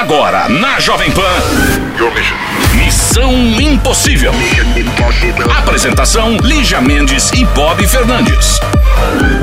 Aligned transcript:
Agora, 0.00 0.48
na 0.48 0.80
Jovem 0.80 1.12
Pan. 1.12 1.89
Missão 2.74 3.30
Impossível. 3.60 4.32
Apresentação: 5.58 6.38
Lígia 6.38 6.80
Mendes 6.80 7.30
e 7.32 7.44
Bob 7.44 7.86
Fernandes. 7.86 8.58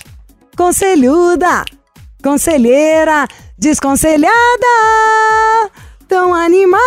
conselhuda, 0.57 1.63
conselheira, 2.25 3.27
desconselhada, 3.55 4.33
tão 6.07 6.33
animada. 6.33 6.81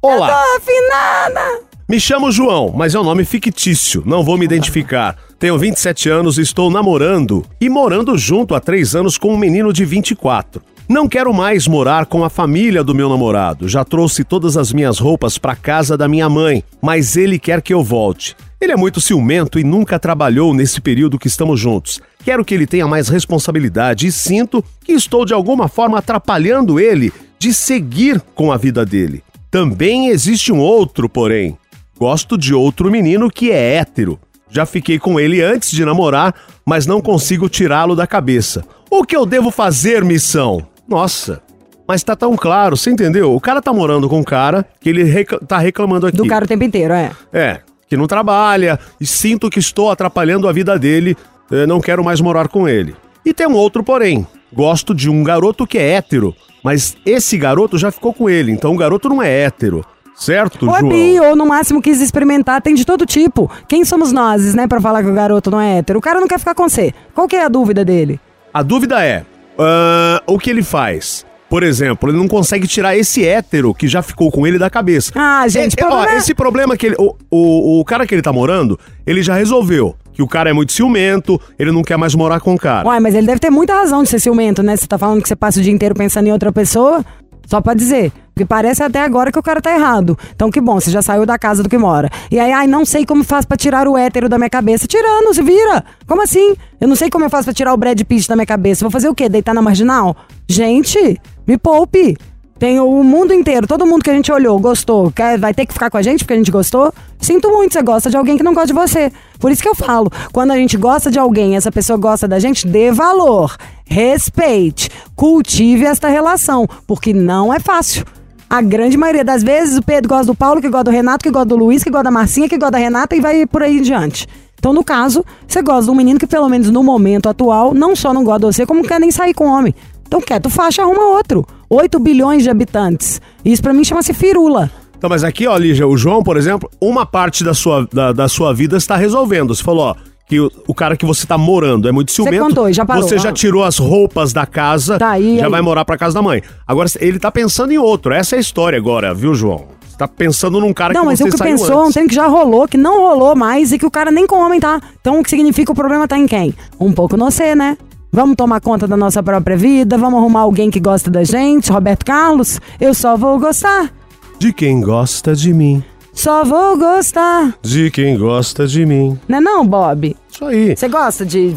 Olá. 0.00 0.28
Eu 0.28 0.32
tô 0.32 0.56
afinada. 0.56 1.60
Me 1.86 2.00
chamo 2.00 2.32
João, 2.32 2.72
mas 2.74 2.94
é 2.94 2.98
um 2.98 3.04
nome 3.04 3.22
fictício, 3.26 4.02
não 4.06 4.24
vou 4.24 4.38
me 4.38 4.46
identificar. 4.46 5.18
Tenho 5.38 5.58
27 5.58 6.08
anos 6.08 6.38
e 6.38 6.40
estou 6.40 6.70
namorando 6.70 7.44
e 7.60 7.68
morando 7.68 8.16
junto 8.16 8.54
há 8.54 8.60
3 8.60 8.96
anos 8.96 9.18
com 9.18 9.34
um 9.34 9.36
menino 9.36 9.74
de 9.74 9.84
24. 9.84 10.62
Não 10.88 11.06
quero 11.06 11.32
mais 11.34 11.68
morar 11.68 12.06
com 12.06 12.24
a 12.24 12.30
família 12.30 12.82
do 12.82 12.94
meu 12.94 13.10
namorado. 13.10 13.68
Já 13.68 13.84
trouxe 13.84 14.24
todas 14.24 14.56
as 14.56 14.72
minhas 14.72 14.98
roupas 14.98 15.36
para 15.36 15.54
casa 15.54 15.98
da 15.98 16.08
minha 16.08 16.30
mãe, 16.30 16.64
mas 16.80 17.14
ele 17.14 17.38
quer 17.38 17.60
que 17.60 17.74
eu 17.74 17.84
volte. 17.84 18.34
Ele 18.62 18.70
é 18.70 18.76
muito 18.76 19.00
ciumento 19.00 19.58
e 19.58 19.64
nunca 19.64 19.98
trabalhou 19.98 20.54
nesse 20.54 20.80
período 20.80 21.18
que 21.18 21.26
estamos 21.26 21.58
juntos. 21.58 22.00
Quero 22.24 22.44
que 22.44 22.54
ele 22.54 22.64
tenha 22.64 22.86
mais 22.86 23.08
responsabilidade 23.08 24.06
e 24.06 24.12
sinto 24.12 24.64
que 24.84 24.92
estou 24.92 25.24
de 25.24 25.34
alguma 25.34 25.66
forma 25.66 25.98
atrapalhando 25.98 26.78
ele 26.78 27.12
de 27.40 27.52
seguir 27.52 28.22
com 28.36 28.52
a 28.52 28.56
vida 28.56 28.86
dele. 28.86 29.24
Também 29.50 30.10
existe 30.10 30.52
um 30.52 30.60
outro, 30.60 31.08
porém. 31.08 31.58
Gosto 31.98 32.38
de 32.38 32.54
outro 32.54 32.88
menino 32.88 33.28
que 33.28 33.50
é 33.50 33.78
hétero. 33.78 34.16
Já 34.48 34.64
fiquei 34.64 34.96
com 34.96 35.18
ele 35.18 35.42
antes 35.42 35.72
de 35.72 35.84
namorar, 35.84 36.32
mas 36.64 36.86
não 36.86 37.00
consigo 37.00 37.48
tirá-lo 37.48 37.96
da 37.96 38.06
cabeça. 38.06 38.64
O 38.88 39.02
que 39.02 39.16
eu 39.16 39.26
devo 39.26 39.50
fazer, 39.50 40.04
missão? 40.04 40.64
Nossa, 40.86 41.42
mas 41.88 42.04
tá 42.04 42.14
tão 42.14 42.36
claro, 42.36 42.76
você 42.76 42.90
entendeu? 42.90 43.34
O 43.34 43.40
cara 43.40 43.60
tá 43.60 43.72
morando 43.72 44.08
com 44.08 44.20
um 44.20 44.24
cara 44.24 44.64
que 44.80 44.88
ele 44.88 45.02
recla 45.02 45.40
tá 45.40 45.58
reclamando 45.58 46.06
aqui. 46.06 46.16
Do 46.16 46.28
cara 46.28 46.44
o 46.44 46.48
tempo 46.48 46.62
inteiro, 46.62 46.94
é. 46.94 47.10
É, 47.32 47.60
que 47.92 47.96
não 47.98 48.06
trabalha 48.06 48.80
e 48.98 49.06
sinto 49.06 49.50
que 49.50 49.58
estou 49.58 49.90
atrapalhando 49.90 50.48
a 50.48 50.52
vida 50.52 50.78
dele, 50.78 51.14
eh, 51.50 51.66
não 51.66 51.78
quero 51.78 52.02
mais 52.02 52.22
morar 52.22 52.48
com 52.48 52.66
ele. 52.66 52.96
E 53.22 53.34
tem 53.34 53.46
um 53.46 53.52
outro 53.52 53.84
porém. 53.84 54.26
Gosto 54.50 54.94
de 54.94 55.10
um 55.10 55.22
garoto 55.22 55.66
que 55.66 55.76
é 55.76 55.90
hétero, 55.92 56.34
mas 56.64 56.96
esse 57.04 57.36
garoto 57.36 57.76
já 57.76 57.90
ficou 57.90 58.14
com 58.14 58.30
ele, 58.30 58.50
então 58.50 58.72
o 58.72 58.78
garoto 58.78 59.10
não 59.10 59.22
é 59.22 59.28
hétero. 59.42 59.84
Certo, 60.14 60.66
Ou 60.66 60.74
é 60.74 60.80
João? 60.80 60.90
bi, 60.90 61.20
ou 61.20 61.36
no 61.36 61.44
máximo 61.44 61.82
quis 61.82 62.00
experimentar, 62.00 62.62
tem 62.62 62.74
de 62.74 62.86
todo 62.86 63.04
tipo. 63.04 63.50
Quem 63.68 63.84
somos 63.84 64.10
nós, 64.10 64.54
né, 64.54 64.66
pra 64.66 64.80
falar 64.80 65.02
que 65.02 65.10
o 65.10 65.14
garoto 65.14 65.50
não 65.50 65.60
é 65.60 65.78
hétero? 65.78 65.98
O 65.98 66.02
cara 66.02 66.18
não 66.18 66.26
quer 66.26 66.38
ficar 66.38 66.54
com 66.54 66.66
você. 66.66 66.94
Qual 67.14 67.28
que 67.28 67.36
é 67.36 67.44
a 67.44 67.48
dúvida 67.48 67.84
dele? 67.84 68.18
A 68.54 68.62
dúvida 68.62 69.04
é: 69.04 69.24
ah, 69.58 70.22
o 70.26 70.38
que 70.38 70.48
ele 70.48 70.62
faz? 70.62 71.26
Por 71.52 71.62
exemplo, 71.62 72.08
ele 72.08 72.16
não 72.16 72.26
consegue 72.26 72.66
tirar 72.66 72.96
esse 72.96 73.22
hétero 73.26 73.74
que 73.74 73.86
já 73.86 74.00
ficou 74.00 74.30
com 74.30 74.46
ele 74.46 74.58
da 74.58 74.70
cabeça. 74.70 75.12
Ah, 75.14 75.46
gente, 75.48 75.78
É, 75.78 75.82
é, 75.82 75.86
ó, 75.86 75.90
problema- 75.90 76.16
esse 76.16 76.34
problema 76.34 76.76
que 76.78 76.86
ele. 76.86 76.96
O, 76.98 77.14
o, 77.30 77.80
o 77.80 77.84
cara 77.84 78.06
que 78.06 78.14
ele 78.14 78.22
tá 78.22 78.32
morando, 78.32 78.80
ele 79.06 79.22
já 79.22 79.34
resolveu. 79.34 79.94
Que 80.14 80.22
o 80.22 80.26
cara 80.26 80.48
é 80.48 80.54
muito 80.54 80.72
ciumento, 80.72 81.38
ele 81.58 81.70
não 81.70 81.82
quer 81.82 81.98
mais 81.98 82.14
morar 82.14 82.40
com 82.40 82.54
o 82.54 82.58
cara. 82.58 82.88
Uai, 82.88 83.00
mas 83.00 83.14
ele 83.14 83.26
deve 83.26 83.38
ter 83.38 83.50
muita 83.50 83.74
razão 83.74 84.02
de 84.02 84.08
ser 84.08 84.18
ciumento, 84.18 84.62
né? 84.62 84.74
Você 84.78 84.86
tá 84.86 84.96
falando 84.96 85.20
que 85.20 85.28
você 85.28 85.36
passa 85.36 85.60
o 85.60 85.62
dia 85.62 85.70
inteiro 85.74 85.94
pensando 85.94 86.26
em 86.26 86.32
outra 86.32 86.50
pessoa? 86.50 87.04
Só 87.46 87.60
pra 87.60 87.74
dizer. 87.74 88.10
Porque 88.34 88.46
parece 88.46 88.82
até 88.82 89.02
agora 89.02 89.30
que 89.30 89.38
o 89.38 89.42
cara 89.42 89.60
tá 89.60 89.74
errado. 89.74 90.16
Então 90.34 90.50
que 90.50 90.58
bom, 90.58 90.80
você 90.80 90.90
já 90.90 91.02
saiu 91.02 91.26
da 91.26 91.38
casa 91.38 91.62
do 91.62 91.68
que 91.68 91.76
mora. 91.76 92.08
E 92.30 92.38
aí, 92.40 92.50
ai, 92.50 92.66
não 92.66 92.86
sei 92.86 93.04
como 93.04 93.22
faz 93.24 93.44
pra 93.44 93.58
tirar 93.58 93.86
o 93.86 93.94
hétero 93.98 94.26
da 94.26 94.38
minha 94.38 94.48
cabeça. 94.48 94.86
Tirando, 94.86 95.34
se 95.34 95.42
vira. 95.42 95.84
Como 96.06 96.22
assim? 96.22 96.54
Eu 96.80 96.88
não 96.88 96.96
sei 96.96 97.10
como 97.10 97.26
eu 97.26 97.30
faço 97.30 97.44
pra 97.44 97.52
tirar 97.52 97.74
o 97.74 97.76
Brad 97.76 98.00
Pitt 98.04 98.26
da 98.26 98.34
minha 98.36 98.46
cabeça. 98.46 98.82
Vou 98.82 98.90
fazer 98.90 99.08
o 99.10 99.14
quê? 99.14 99.28
Deitar 99.28 99.54
na 99.54 99.60
marginal? 99.60 100.16
Gente, 100.48 101.20
me 101.46 101.56
poupe. 101.58 102.16
Tem 102.58 102.78
o 102.78 103.02
mundo 103.02 103.34
inteiro, 103.34 103.66
todo 103.66 103.84
mundo 103.84 104.04
que 104.04 104.10
a 104.10 104.14
gente 104.14 104.30
olhou, 104.30 104.56
gostou, 104.60 105.10
quer, 105.10 105.36
vai 105.36 105.52
ter 105.52 105.66
que 105.66 105.72
ficar 105.72 105.90
com 105.90 105.96
a 105.96 106.02
gente 106.02 106.20
porque 106.20 106.34
a 106.34 106.36
gente 106.36 106.52
gostou. 106.52 106.92
Sinto 107.18 107.50
muito, 107.50 107.72
você 107.72 107.82
gosta 107.82 108.08
de 108.08 108.16
alguém 108.16 108.36
que 108.36 108.42
não 108.44 108.54
gosta 108.54 108.68
de 108.68 108.72
você. 108.72 109.10
Por 109.40 109.50
isso 109.50 109.60
que 109.60 109.68
eu 109.68 109.74
falo, 109.74 110.08
quando 110.32 110.52
a 110.52 110.56
gente 110.56 110.76
gosta 110.76 111.10
de 111.10 111.18
alguém, 111.18 111.56
essa 111.56 111.72
pessoa 111.72 111.98
gosta 111.98 112.28
da 112.28 112.38
gente, 112.38 112.64
dê 112.64 112.92
valor, 112.92 113.56
respeite, 113.84 114.88
cultive 115.16 115.84
esta 115.84 116.06
relação, 116.08 116.68
porque 116.86 117.12
não 117.12 117.52
é 117.52 117.58
fácil. 117.58 118.04
A 118.48 118.62
grande 118.62 118.96
maioria 118.96 119.24
das 119.24 119.42
vezes 119.42 119.76
o 119.76 119.82
Pedro 119.82 120.10
gosta 120.10 120.26
do 120.26 120.34
Paulo, 120.36 120.60
que 120.60 120.68
gosta 120.68 120.84
do 120.84 120.90
Renato, 120.92 121.24
que 121.24 121.30
gosta 121.30 121.46
do 121.46 121.56
Luiz, 121.56 121.82
que 121.82 121.90
gosta 121.90 122.04
da 122.04 122.10
Marcinha, 122.12 122.48
que 122.48 122.56
gosta 122.56 122.72
da 122.72 122.78
Renata 122.78 123.16
e 123.16 123.20
vai 123.20 123.44
por 123.44 123.64
aí 123.64 123.78
em 123.78 123.82
diante. 123.82 124.28
Então, 124.56 124.72
no 124.72 124.84
caso, 124.84 125.24
você 125.48 125.60
gosta 125.60 125.86
de 125.86 125.90
um 125.90 125.94
menino 125.96 126.20
que, 126.20 126.26
pelo 126.28 126.48
menos 126.48 126.70
no 126.70 126.84
momento 126.84 127.28
atual, 127.28 127.74
não 127.74 127.96
só 127.96 128.14
não 128.14 128.22
gosta 128.22 128.38
de 128.38 128.46
você, 128.54 128.64
como 128.64 128.84
quer 128.84 129.00
nem 129.00 129.10
sair 129.10 129.34
com 129.34 129.46
homem. 129.46 129.74
Então, 130.12 130.20
quieto, 130.20 130.50
faixa, 130.50 130.82
arruma 130.82 131.16
outro. 131.16 131.42
8 131.70 131.98
bilhões 131.98 132.42
de 132.42 132.50
habitantes. 132.50 133.18
Isso 133.42 133.62
pra 133.62 133.72
mim 133.72 133.82
chama-se 133.82 134.12
firula. 134.12 134.70
Então, 134.98 135.08
mas 135.08 135.24
aqui, 135.24 135.46
ó, 135.46 135.56
Lígia, 135.56 135.88
o 135.88 135.96
João, 135.96 136.22
por 136.22 136.36
exemplo, 136.36 136.68
uma 136.78 137.06
parte 137.06 137.42
da 137.42 137.54
sua, 137.54 137.88
da, 137.90 138.12
da 138.12 138.28
sua 138.28 138.52
vida 138.52 138.76
está 138.76 138.94
resolvendo. 138.94 139.54
Você 139.54 139.62
falou, 139.62 139.84
ó, 139.86 139.94
que 140.28 140.38
o, 140.38 140.52
o 140.68 140.74
cara 140.74 140.98
que 140.98 141.06
você 141.06 141.26
tá 141.26 141.38
morando 141.38 141.88
é 141.88 141.92
muito 141.92 142.12
ciumento. 142.12 142.44
contou, 142.44 142.70
já 142.70 142.84
parou, 142.84 143.02
Você 143.02 143.16
já 143.18 143.30
ah. 143.30 143.32
tirou 143.32 143.64
as 143.64 143.78
roupas 143.78 144.34
da 144.34 144.44
casa, 144.44 144.98
Tá, 144.98 145.18
já 145.18 145.46
aí? 145.46 145.50
vai 145.50 145.62
morar 145.62 145.86
pra 145.86 145.96
casa 145.96 146.12
da 146.14 146.20
mãe. 146.20 146.42
Agora, 146.68 146.90
ele 147.00 147.18
tá 147.18 147.30
pensando 147.30 147.72
em 147.72 147.78
outro. 147.78 148.12
Essa 148.12 148.34
é 148.34 148.38
a 148.38 148.40
história 148.40 148.76
agora, 148.78 149.14
viu, 149.14 149.34
João? 149.34 149.64
Você 149.88 149.96
tá 149.96 150.06
pensando 150.06 150.60
num 150.60 150.74
cara 150.74 150.92
Não, 150.92 151.00
que 151.00 151.06
mas 151.06 151.20
você 151.20 151.28
o 151.30 151.32
que 151.32 151.38
pensou 151.38 151.72
é 151.72 151.76
um 151.76 151.80
antes. 151.84 151.94
trem 151.94 152.06
que 152.06 152.14
já 152.14 152.26
rolou, 152.26 152.68
que 152.68 152.76
não 152.76 153.00
rolou 153.00 153.34
mais 153.34 153.72
e 153.72 153.78
que 153.78 153.86
o 153.86 153.90
cara 153.90 154.10
nem 154.10 154.26
com 154.26 154.36
homem 154.36 154.60
tá. 154.60 154.78
Então 155.00 155.20
o 155.20 155.22
que 155.22 155.30
significa 155.30 155.72
o 155.72 155.74
problema 155.74 156.06
tá 156.06 156.18
em 156.18 156.26
quem? 156.26 156.52
Um 156.78 156.92
pouco 156.92 157.16
no 157.16 157.30
você, 157.30 157.54
né? 157.54 157.78
Vamos 158.14 158.36
tomar 158.36 158.60
conta 158.60 158.86
da 158.86 158.96
nossa 158.96 159.22
própria 159.22 159.56
vida, 159.56 159.96
vamos 159.96 160.18
arrumar 160.18 160.40
alguém 160.40 160.70
que 160.70 160.78
gosta 160.78 161.10
da 161.10 161.24
gente, 161.24 161.72
Roberto 161.72 162.04
Carlos. 162.04 162.60
Eu 162.78 162.92
só 162.92 163.16
vou 163.16 163.38
gostar, 163.38 163.90
De 164.38 164.52
quem 164.52 164.80
gosta 164.82 165.34
de 165.34 165.54
mim. 165.54 165.82
só 166.12 166.44
vou 166.44 166.76
gostar. 166.76 167.54
De 167.62 167.90
quem 167.90 168.18
gosta 168.18 168.66
de 168.66 168.84
mim. 168.84 169.18
Não 169.26 169.38
é 169.38 169.40
não, 169.40 169.66
Bob? 169.66 170.14
Isso 170.30 170.44
aí. 170.44 170.76
Você 170.76 170.88
gosta 170.88 171.24
de... 171.24 171.54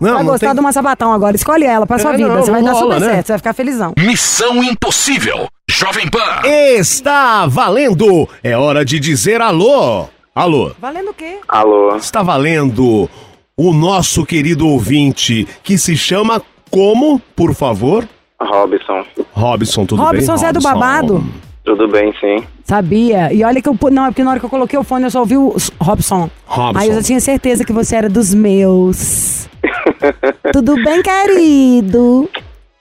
Não, 0.00 0.14
vai 0.14 0.22
não 0.24 0.30
gostar 0.32 0.46
tem... 0.48 0.54
de 0.54 0.60
uma 0.60 0.72
sabatão 0.72 1.12
agora, 1.12 1.36
escolhe 1.36 1.64
ela 1.64 1.86
pra 1.86 1.98
sua 1.98 2.12
É, 2.14 2.16
vida, 2.16 2.28
não, 2.28 2.36
você 2.42 2.50
vai 2.50 2.60
não 2.62 2.72
dar 2.72 2.78
rola, 2.80 2.94
super 2.94 3.06
né? 3.06 3.14
certo, 3.14 3.26
você 3.26 3.32
vai 3.32 3.38
ficar 3.38 3.52
felizão. 3.52 3.92
Missão 3.98 4.62
Impossível. 4.64 5.46
Jovem 5.70 6.08
Pan. 6.08 6.42
Está 6.44 7.46
valendo! 7.46 8.28
É 8.42 8.56
hora 8.56 8.84
de 8.84 8.98
dizer 8.98 9.40
alô! 9.40 10.06
Alô! 10.34 10.72
Valendo 10.80 11.10
o 11.10 11.14
quê? 11.14 11.38
Alô, 11.48 11.96
Está 11.96 12.22
valendo 12.22 13.08
o 13.58 13.72
nosso 13.74 14.24
querido 14.24 14.68
ouvinte, 14.68 15.46
que 15.64 15.76
se 15.76 15.96
chama 15.96 16.40
como, 16.70 17.20
por 17.34 17.52
favor? 17.52 18.08
Robson. 18.40 19.04
Robson, 19.32 19.84
tudo 19.84 20.00
bem? 20.00 20.12
Robson, 20.12 20.36
você 20.38 20.46
é 20.46 20.52
do 20.52 20.60
babado? 20.60 21.24
Tudo 21.64 21.88
bem, 21.88 22.14
sim. 22.20 22.44
Sabia. 22.64 23.32
E 23.32 23.42
olha 23.42 23.60
que 23.60 23.68
eu. 23.68 23.76
Não, 23.90 24.04
é 24.04 24.08
porque 24.10 24.22
na 24.22 24.30
hora 24.30 24.38
que 24.40 24.46
eu 24.46 24.50
coloquei 24.50 24.78
o 24.78 24.84
fone 24.84 25.04
eu 25.04 25.10
só 25.10 25.20
ouvi 25.20 25.36
o 25.36 25.56
Robson. 25.80 26.30
Robson. 26.46 26.78
Aí 26.78 26.88
eu 26.88 26.94
já 26.94 27.02
tinha 27.02 27.20
certeza 27.20 27.64
que 27.64 27.72
você 27.72 27.96
era 27.96 28.08
dos 28.08 28.32
meus. 28.32 29.48
Tudo 30.52 30.76
bem, 30.76 31.02
querido? 31.02 32.30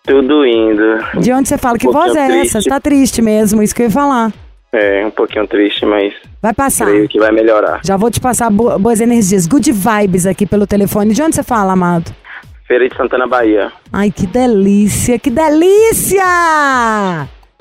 Tudo 0.04 0.46
indo. 0.46 1.20
De 1.20 1.34
onde 1.34 1.50
você 1.50 1.58
fala? 1.58 1.78
Que 1.78 1.88
voz 1.88 2.16
é 2.16 2.20
pouquinho 2.20 2.42
essa? 2.42 2.52
triste. 2.52 2.64
Você 2.64 2.70
tá 2.70 2.80
triste 2.80 3.22
mesmo, 3.22 3.64
isso 3.64 3.74
que 3.76 3.82
eu 3.82 3.88
ia 3.88 3.92
falar. 3.92 4.32
É 4.74 5.06
um 5.06 5.12
pouquinho 5.12 5.48
triste, 5.48 5.86
mas 5.86 6.14
Vai 6.42 6.54
passar. 6.54 6.86
creio 6.88 7.08
que 7.08 7.18
vai 7.20 7.32
melhorar. 7.32 7.80
Já 7.84 7.96
vou 7.96 8.12
te 8.12 8.20
passar 8.20 8.50
bo- 8.52 8.78
boas 8.78 9.00
energias, 9.00 9.48
good 9.48 9.72
vibes 9.72 10.26
aqui 10.26 10.46
pelo 10.46 10.68
telefone. 10.68 11.14
De 11.14 11.22
onde 11.22 11.36
você 11.36 11.44
fala, 11.44 11.74
amado? 11.74 12.14
Feira 12.68 12.88
de 12.90 12.96
Santana, 12.98 13.26
Bahia. 13.28 13.72
Ai, 13.94 14.12
que 14.12 14.28
delícia, 14.28 15.18
que 15.18 15.30
delícia! 15.30 16.22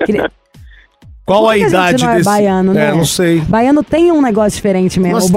Queria- 0.05 0.29
Qual 1.25 1.49
a 1.49 1.57
idade 1.57 2.05
não 2.05 2.11
é 2.11 2.15
desse... 2.17 2.25
baiano, 2.25 2.73
né? 2.73 2.87
É, 2.87 2.91
não 2.93 3.03
sei. 3.03 3.41
Baiano 3.41 3.83
tem 3.83 4.13
um 4.13 4.21
negócio 4.21 4.55
diferente 4.55 4.97
mesmo. 4.97 5.15
Nós 5.15 5.25
o 5.25 5.27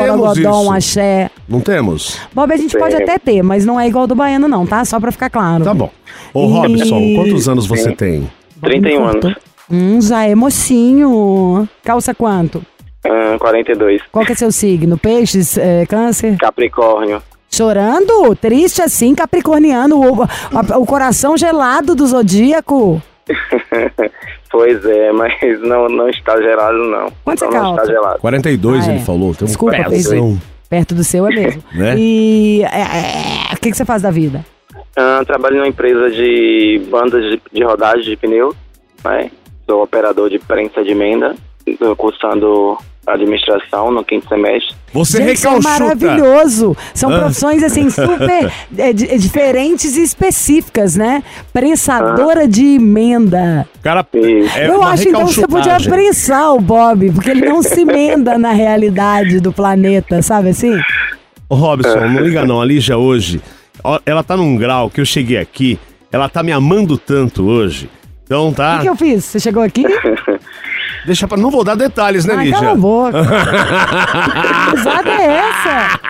isso. 0.61 0.69
um 0.69 0.73
axé. 0.73 1.31
Não 1.49 1.61
temos? 1.61 2.16
Bob, 2.32 2.52
a 2.52 2.56
gente 2.56 2.70
Tem. 2.73 2.81
pode 2.81 2.94
até 2.94 3.19
ter, 3.19 3.43
mas 3.43 3.66
não 3.66 3.78
é 3.78 3.88
igual 3.88 4.06
do 4.06 4.14
baiano 4.14 4.46
não, 4.46 4.64
tá? 4.64 4.84
Só 4.84 5.00
pra 5.00 5.11
ficar 5.11 5.28
claro. 5.31 5.64
Tá 5.64 5.75
bom. 5.75 5.90
Ô, 6.32 6.44
E- 6.46 6.52
Robson, 6.52 7.14
quantos 7.16 7.49
anos 7.49 7.66
você 7.66 7.90
tem? 7.93 8.31
31 8.62 9.05
anos. 9.05 9.34
Hum, 9.70 10.00
já 10.00 10.25
é 10.26 10.34
mocinho. 10.34 11.69
Calça 11.84 12.14
quanto? 12.14 12.62
Ah, 13.05 13.37
42. 13.38 14.02
Qual 14.11 14.25
que 14.26 14.32
é 14.32 14.34
seu 14.34 14.50
signo? 14.52 14.99
Peixes, 14.99 15.56
é, 15.56 15.87
câncer? 15.87 16.37
Capricórnio. 16.38 17.22
Chorando? 17.50 18.34
Triste 18.37 18.81
assim, 18.82 19.14
capricorniano, 19.14 19.99
o, 20.00 20.22
a- 20.22 20.78
o 20.78 20.87
coração 20.87 21.37
gelado 21.37 21.94
do 21.94 22.06
zodíaco. 22.06 23.00
pois 24.50 24.84
é, 24.84 25.12
mas 25.12 25.32
não, 25.61 25.88
não 25.88 26.08
está 26.08 26.37
gelado, 26.40 26.76
não. 26.78 27.12
Quanto 27.25 27.44
não, 27.44 27.50
você 27.50 27.58
não 27.58 27.70
está 27.70 27.76
calça? 27.76 27.93
gelado. 27.93 28.20
42, 28.20 28.84
Ah, 28.88 28.90
é. 28.90 28.94
ele 28.96 29.05
falou. 29.05 29.34
Tem 29.34 29.44
um 29.44 29.46
Desculpa, 29.46 29.84
pezão. 29.88 30.38
Perto 30.69 30.94
do 30.94 31.02
seu 31.05 31.26
é 31.26 31.31
mesmo. 31.34 31.62
Né? 31.75 31.94
E 31.99 32.62
é, 32.64 32.81
é, 33.50 33.55
o 33.55 33.56
que, 33.61 33.70
que 33.70 33.76
você 33.76 33.84
faz 33.84 34.02
da 34.02 34.11
vida? 34.11 34.44
Ah, 34.96 35.23
trabalho 35.26 35.56
numa 35.56 35.69
empresa 35.69 36.11
de 36.11 36.81
bandas 36.90 37.23
de, 37.25 37.40
de 37.52 37.64
rodagem 37.64 38.02
de 38.05 38.16
pneu, 38.16 38.55
né? 39.05 39.31
Sou 39.70 39.84
operador 39.84 40.28
de 40.28 40.37
prensa 40.40 40.82
de 40.82 40.90
emenda, 40.90 41.37
cursando 41.96 42.76
administração 43.06 43.93
no 43.93 44.05
quinto 44.05 44.28
semestre. 44.28 44.75
Você 44.93 45.19
Gente, 45.19 45.37
isso 45.37 45.46
é 45.46 45.61
maravilhoso. 45.61 46.76
São 46.93 47.08
Ah. 47.14 47.20
profissões 47.20 47.62
assim 47.62 47.88
super 47.88 48.50
é, 48.76 48.88
é, 48.88 48.93
diferentes 48.93 49.96
e 49.96 50.02
específicas, 50.02 50.96
né? 50.96 51.22
Prensadora 51.52 52.49
de 52.49 52.64
emenda. 52.75 53.64
Cara, 53.81 54.05
é 54.56 54.69
Eu 54.69 54.82
acho 54.82 55.08
então 55.08 55.25
que 55.25 55.34
você 55.34 55.46
podia 55.46 55.76
prensar 55.78 56.52
o 56.52 56.61
Bob, 56.61 57.12
porque 57.12 57.31
ele 57.31 57.49
não 57.49 57.62
se 57.62 57.82
emenda 57.87 58.37
na 58.37 58.50
realidade 58.50 59.38
do 59.38 59.52
planeta, 59.52 60.20
sabe 60.20 60.49
assim? 60.49 60.76
Ô, 61.49 61.55
Robson, 61.55 62.08
não 62.08 62.23
liga 62.23 62.44
não. 62.44 62.61
A 62.61 62.64
Lígia 62.64 62.99
hoje, 62.99 63.40
ela 64.05 64.25
tá 64.25 64.37
num 64.37 64.56
grau 64.56 64.90
que 64.90 65.00
eu 65.00 65.05
cheguei 65.05 65.37
aqui, 65.37 65.78
ela 66.11 66.28
tá 66.28 66.43
me 66.43 66.50
amando 66.50 66.99
tanto 66.99 67.46
hoje. 67.46 67.88
Então 68.31 68.50
O 68.50 68.55
tá. 68.55 68.77
que, 68.77 68.82
que 68.85 68.88
eu 68.88 68.94
fiz? 68.94 69.25
Você 69.25 69.41
chegou 69.41 69.61
aqui? 69.61 69.82
Deixa 71.05 71.27
pra. 71.27 71.37
Não 71.37 71.50
vou 71.50 71.65
dar 71.65 71.75
detalhes, 71.75 72.25
né, 72.25 72.37
Lígia? 72.37 72.53
cala 72.53 72.71
a 72.71 72.75
boca. 72.77 73.19
que 74.71 74.77
risada 74.77 75.11
é 75.11 75.32
essa? 75.38 76.00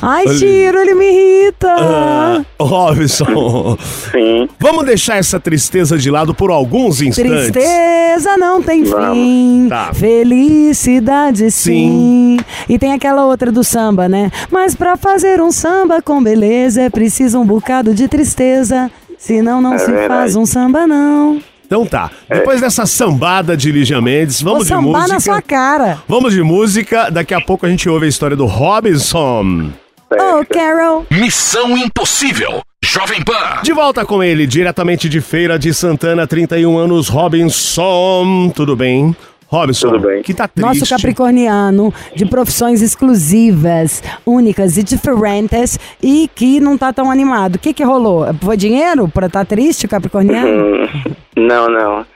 Ai, 0.00 0.24
Tiro, 0.38 0.78
ele 0.78 0.94
me 0.94 1.04
irrita. 1.10 1.68
Ah, 1.78 2.42
Robson, 2.58 3.76
Sim, 4.10 4.48
vamos 4.58 4.86
deixar 4.86 5.16
essa 5.18 5.38
tristeza 5.38 5.98
de 5.98 6.10
lado 6.10 6.32
por 6.34 6.50
alguns 6.50 7.02
instantes. 7.02 7.50
Tristeza 7.50 8.36
não 8.38 8.62
tem 8.62 8.84
Vamos. 8.84 9.14
fim, 9.14 9.66
Tá. 9.68 9.92
felicidade 9.92 11.50
sim. 11.50 12.38
E 12.68 12.78
tem 12.78 12.92
aquela 12.94 13.26
outra 13.26 13.52
do 13.52 13.62
samba, 13.62 14.08
né? 14.08 14.30
Mas 14.50 14.74
pra 14.74 14.96
fazer 14.96 15.40
um 15.42 15.50
samba 15.52 16.00
com 16.00 16.22
beleza 16.22 16.80
é 16.82 16.88
preciso 16.90 17.38
um 17.40 17.44
bocado 17.44 17.94
de 17.94 18.08
tristeza. 18.08 18.90
Senão 19.22 19.60
não 19.60 19.74
É 19.74 19.78
se 19.78 19.86
verdade. 19.86 20.08
faz 20.08 20.34
um 20.34 20.44
samba, 20.44 20.84
não. 20.84 21.40
Então 21.64 21.86
tá. 21.86 22.10
Depois 22.28 22.60
dessa 22.60 22.84
sambada 22.86 23.56
de 23.56 23.70
Lígia 23.70 24.00
Mendes, 24.00 24.42
Vou 24.42 24.54
vamos 24.54 24.66
de 24.66 24.74
sambar 24.74 24.84
música. 25.02 25.14
na 25.14 25.20
sua 25.20 25.40
cara. 25.40 26.02
Vamos 26.08 26.34
de 26.34 26.42
música. 26.42 27.08
Daqui 27.08 27.32
a 27.32 27.40
pouco 27.40 27.64
a 27.64 27.68
gente 27.68 27.88
ouve 27.88 28.06
a 28.06 28.08
história 28.08 28.36
do 28.36 28.46
Robinson. 28.46 29.70
Oh, 30.10 30.44
Carol. 30.52 31.06
Missão 31.08 31.78
Impossível. 31.78 32.62
Jovem 32.84 33.22
Pan. 33.22 33.62
De 33.62 33.72
volta 33.72 34.04
com 34.04 34.22
ele, 34.24 34.44
diretamente 34.44 35.08
de 35.08 35.20
Feira 35.20 35.56
de 35.56 35.72
Santana, 35.72 36.26
31 36.26 36.76
anos, 36.76 37.08
Robinson. 37.08 38.50
Tudo 38.54 38.74
bem? 38.74 39.14
Robinson, 39.52 39.90
Tudo 39.90 40.08
bem. 40.08 40.22
que 40.22 40.32
tá 40.32 40.48
triste. 40.48 40.66
Nosso 40.66 40.88
capricorniano 40.88 41.92
de 42.16 42.24
profissões 42.24 42.80
exclusivas, 42.80 44.02
únicas 44.24 44.78
e 44.78 44.82
diferentes 44.82 45.78
e 46.02 46.26
que 46.34 46.58
não 46.58 46.78
tá 46.78 46.90
tão 46.90 47.10
animado. 47.10 47.56
O 47.56 47.58
que 47.58 47.74
que 47.74 47.84
rolou? 47.84 48.32
Foi 48.42 48.56
dinheiro 48.56 49.06
pra 49.08 49.28
tá 49.28 49.44
triste, 49.44 49.86
capricorniano? 49.86 50.48
Hum, 50.48 50.88
não, 51.36 51.68
não. 51.68 52.06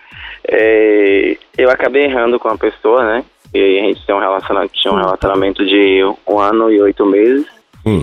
É, 0.49 1.37
eu 1.59 1.71
acabei 1.71 2.05
errando 2.05 2.39
com 2.39 2.49
a 2.49 2.57
pessoa, 2.57 3.05
né? 3.05 3.25
E 3.53 3.59
aí 3.59 3.81
a 3.81 3.83
gente 3.83 4.07
tem 4.07 4.15
um 4.15 4.21
relacionamento, 4.21 4.73
tinha 4.73 4.95
um 4.95 4.97
relacionamento 4.97 5.67
de 5.67 6.03
um 6.27 6.39
ano 6.39 6.71
e 6.71 6.81
oito 6.81 7.05
meses. 7.05 7.45
Hum. 7.85 8.03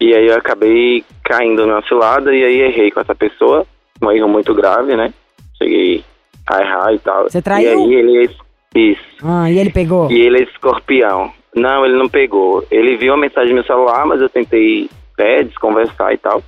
E 0.00 0.12
aí 0.12 0.26
eu 0.26 0.36
acabei 0.36 1.04
caindo 1.22 1.64
numa 1.64 1.82
cilada 1.86 2.34
e 2.34 2.42
aí 2.42 2.60
errei 2.62 2.90
com 2.90 2.98
essa 2.98 3.14
pessoa. 3.14 3.64
Um 4.02 4.10
erro 4.10 4.28
muito 4.28 4.52
grave, 4.52 4.96
né? 4.96 5.14
Cheguei 5.56 6.04
a 6.50 6.60
errar 6.60 6.92
e 6.92 6.98
tal. 6.98 7.22
Você 7.24 7.40
traiu? 7.40 7.78
E 7.78 7.84
aí 7.84 7.94
ele... 7.94 8.30
Isso. 8.74 9.02
Ah, 9.22 9.50
e 9.50 9.58
ele 9.58 9.70
pegou? 9.70 10.10
E 10.10 10.20
ele 10.20 10.38
é 10.38 10.42
escorpião. 10.42 11.30
Não, 11.54 11.84
ele 11.84 11.96
não 11.96 12.08
pegou. 12.08 12.64
Ele 12.70 12.96
viu 12.96 13.12
a 13.12 13.16
mensagem 13.16 13.50
no 13.50 13.56
meu 13.56 13.64
celular, 13.64 14.06
mas 14.06 14.20
eu 14.20 14.28
tentei 14.28 14.88
é, 15.18 15.42
desconversar 15.42 16.12
e 16.12 16.18
tal. 16.18 16.42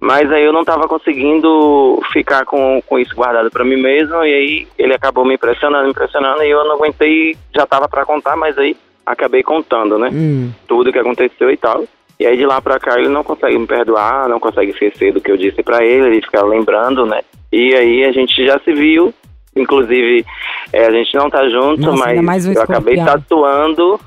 Mas 0.00 0.32
aí 0.32 0.44
eu 0.44 0.52
não 0.52 0.64
tava 0.64 0.88
conseguindo 0.88 2.02
ficar 2.12 2.44
com, 2.44 2.82
com 2.84 2.98
isso 2.98 3.14
guardado 3.14 3.50
pra 3.50 3.64
mim 3.64 3.76
mesmo. 3.76 4.16
E 4.24 4.34
aí 4.34 4.68
ele 4.76 4.94
acabou 4.94 5.24
me 5.24 5.34
impressionando, 5.34 5.84
me 5.84 5.90
impressionando. 5.90 6.42
E 6.42 6.50
eu 6.50 6.64
não 6.64 6.74
aguentei, 6.74 7.36
já 7.54 7.64
tava 7.64 7.88
pra 7.88 8.04
contar, 8.04 8.36
mas 8.36 8.58
aí 8.58 8.76
acabei 9.06 9.44
contando, 9.44 9.98
né? 9.98 10.10
Hum. 10.12 10.50
Tudo 10.66 10.92
que 10.92 10.98
aconteceu 10.98 11.50
e 11.50 11.56
tal. 11.56 11.84
E 12.18 12.26
aí 12.26 12.36
de 12.36 12.46
lá 12.46 12.60
pra 12.60 12.78
cá 12.78 12.98
ele 12.98 13.08
não 13.08 13.24
consegue 13.24 13.58
me 13.58 13.66
perdoar, 13.66 14.28
não 14.28 14.38
consegue 14.38 14.70
esquecer 14.70 15.12
do 15.12 15.20
que 15.20 15.30
eu 15.30 15.36
disse 15.36 15.62
pra 15.62 15.84
ele, 15.84 16.06
ele 16.06 16.22
fica 16.22 16.44
lembrando, 16.44 17.06
né? 17.06 17.20
E 17.52 17.74
aí 17.74 18.04
a 18.04 18.12
gente 18.12 18.44
já 18.44 18.58
se 18.60 18.72
viu, 18.72 19.12
inclusive 19.56 20.24
é, 20.72 20.86
a 20.86 20.90
gente 20.90 21.14
não 21.14 21.28
tá 21.30 21.48
junto, 21.48 21.80
Nossa, 21.80 22.08
ainda 22.08 22.22
mais 22.22 22.44
mas 22.44 22.46
um 22.46 22.52
eu 22.52 22.62
acabei 22.62 22.96
tatuando 22.96 24.00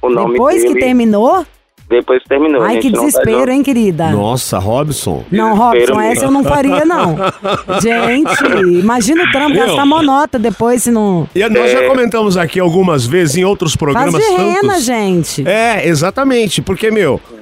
o 0.00 0.08
nome 0.08 0.32
Depois 0.32 0.62
dele. 0.62 0.74
que 0.74 0.80
terminou? 0.80 1.46
Depois 1.88 2.22
que 2.22 2.28
terminou. 2.28 2.62
Ai, 2.62 2.78
que 2.78 2.90
tá 2.90 3.00
desespero, 3.00 3.40
junto. 3.40 3.50
hein, 3.50 3.62
querida? 3.62 4.10
Nossa, 4.12 4.58
Robson. 4.58 5.24
Não, 5.30 5.50
Desespero 5.52 5.62
Robson, 5.62 5.94
mesmo. 5.96 6.12
essa 6.12 6.24
eu 6.24 6.30
não 6.30 6.42
faria, 6.44 6.84
não. 6.86 7.16
Gente, 7.82 8.78
imagina 8.80 9.24
o 9.24 9.30
trampo, 9.30 9.54
gastar 9.56 9.84
monota 9.84 10.38
depois 10.38 10.82
se 10.84 10.90
não... 10.90 11.28
E 11.34 11.46
nós 11.50 11.70
já 11.70 11.86
comentamos 11.86 12.38
aqui 12.38 12.58
algumas 12.60 13.04
vezes 13.04 13.36
em 13.36 13.44
outros 13.44 13.72
Faz 13.72 13.78
programas 13.78 14.14
de 14.14 14.30
rena, 14.30 14.60
tantos. 14.62 14.84
gente. 14.84 15.46
É, 15.46 15.86
exatamente. 15.86 16.62
Porque, 16.62 16.90
meu. 16.90 17.20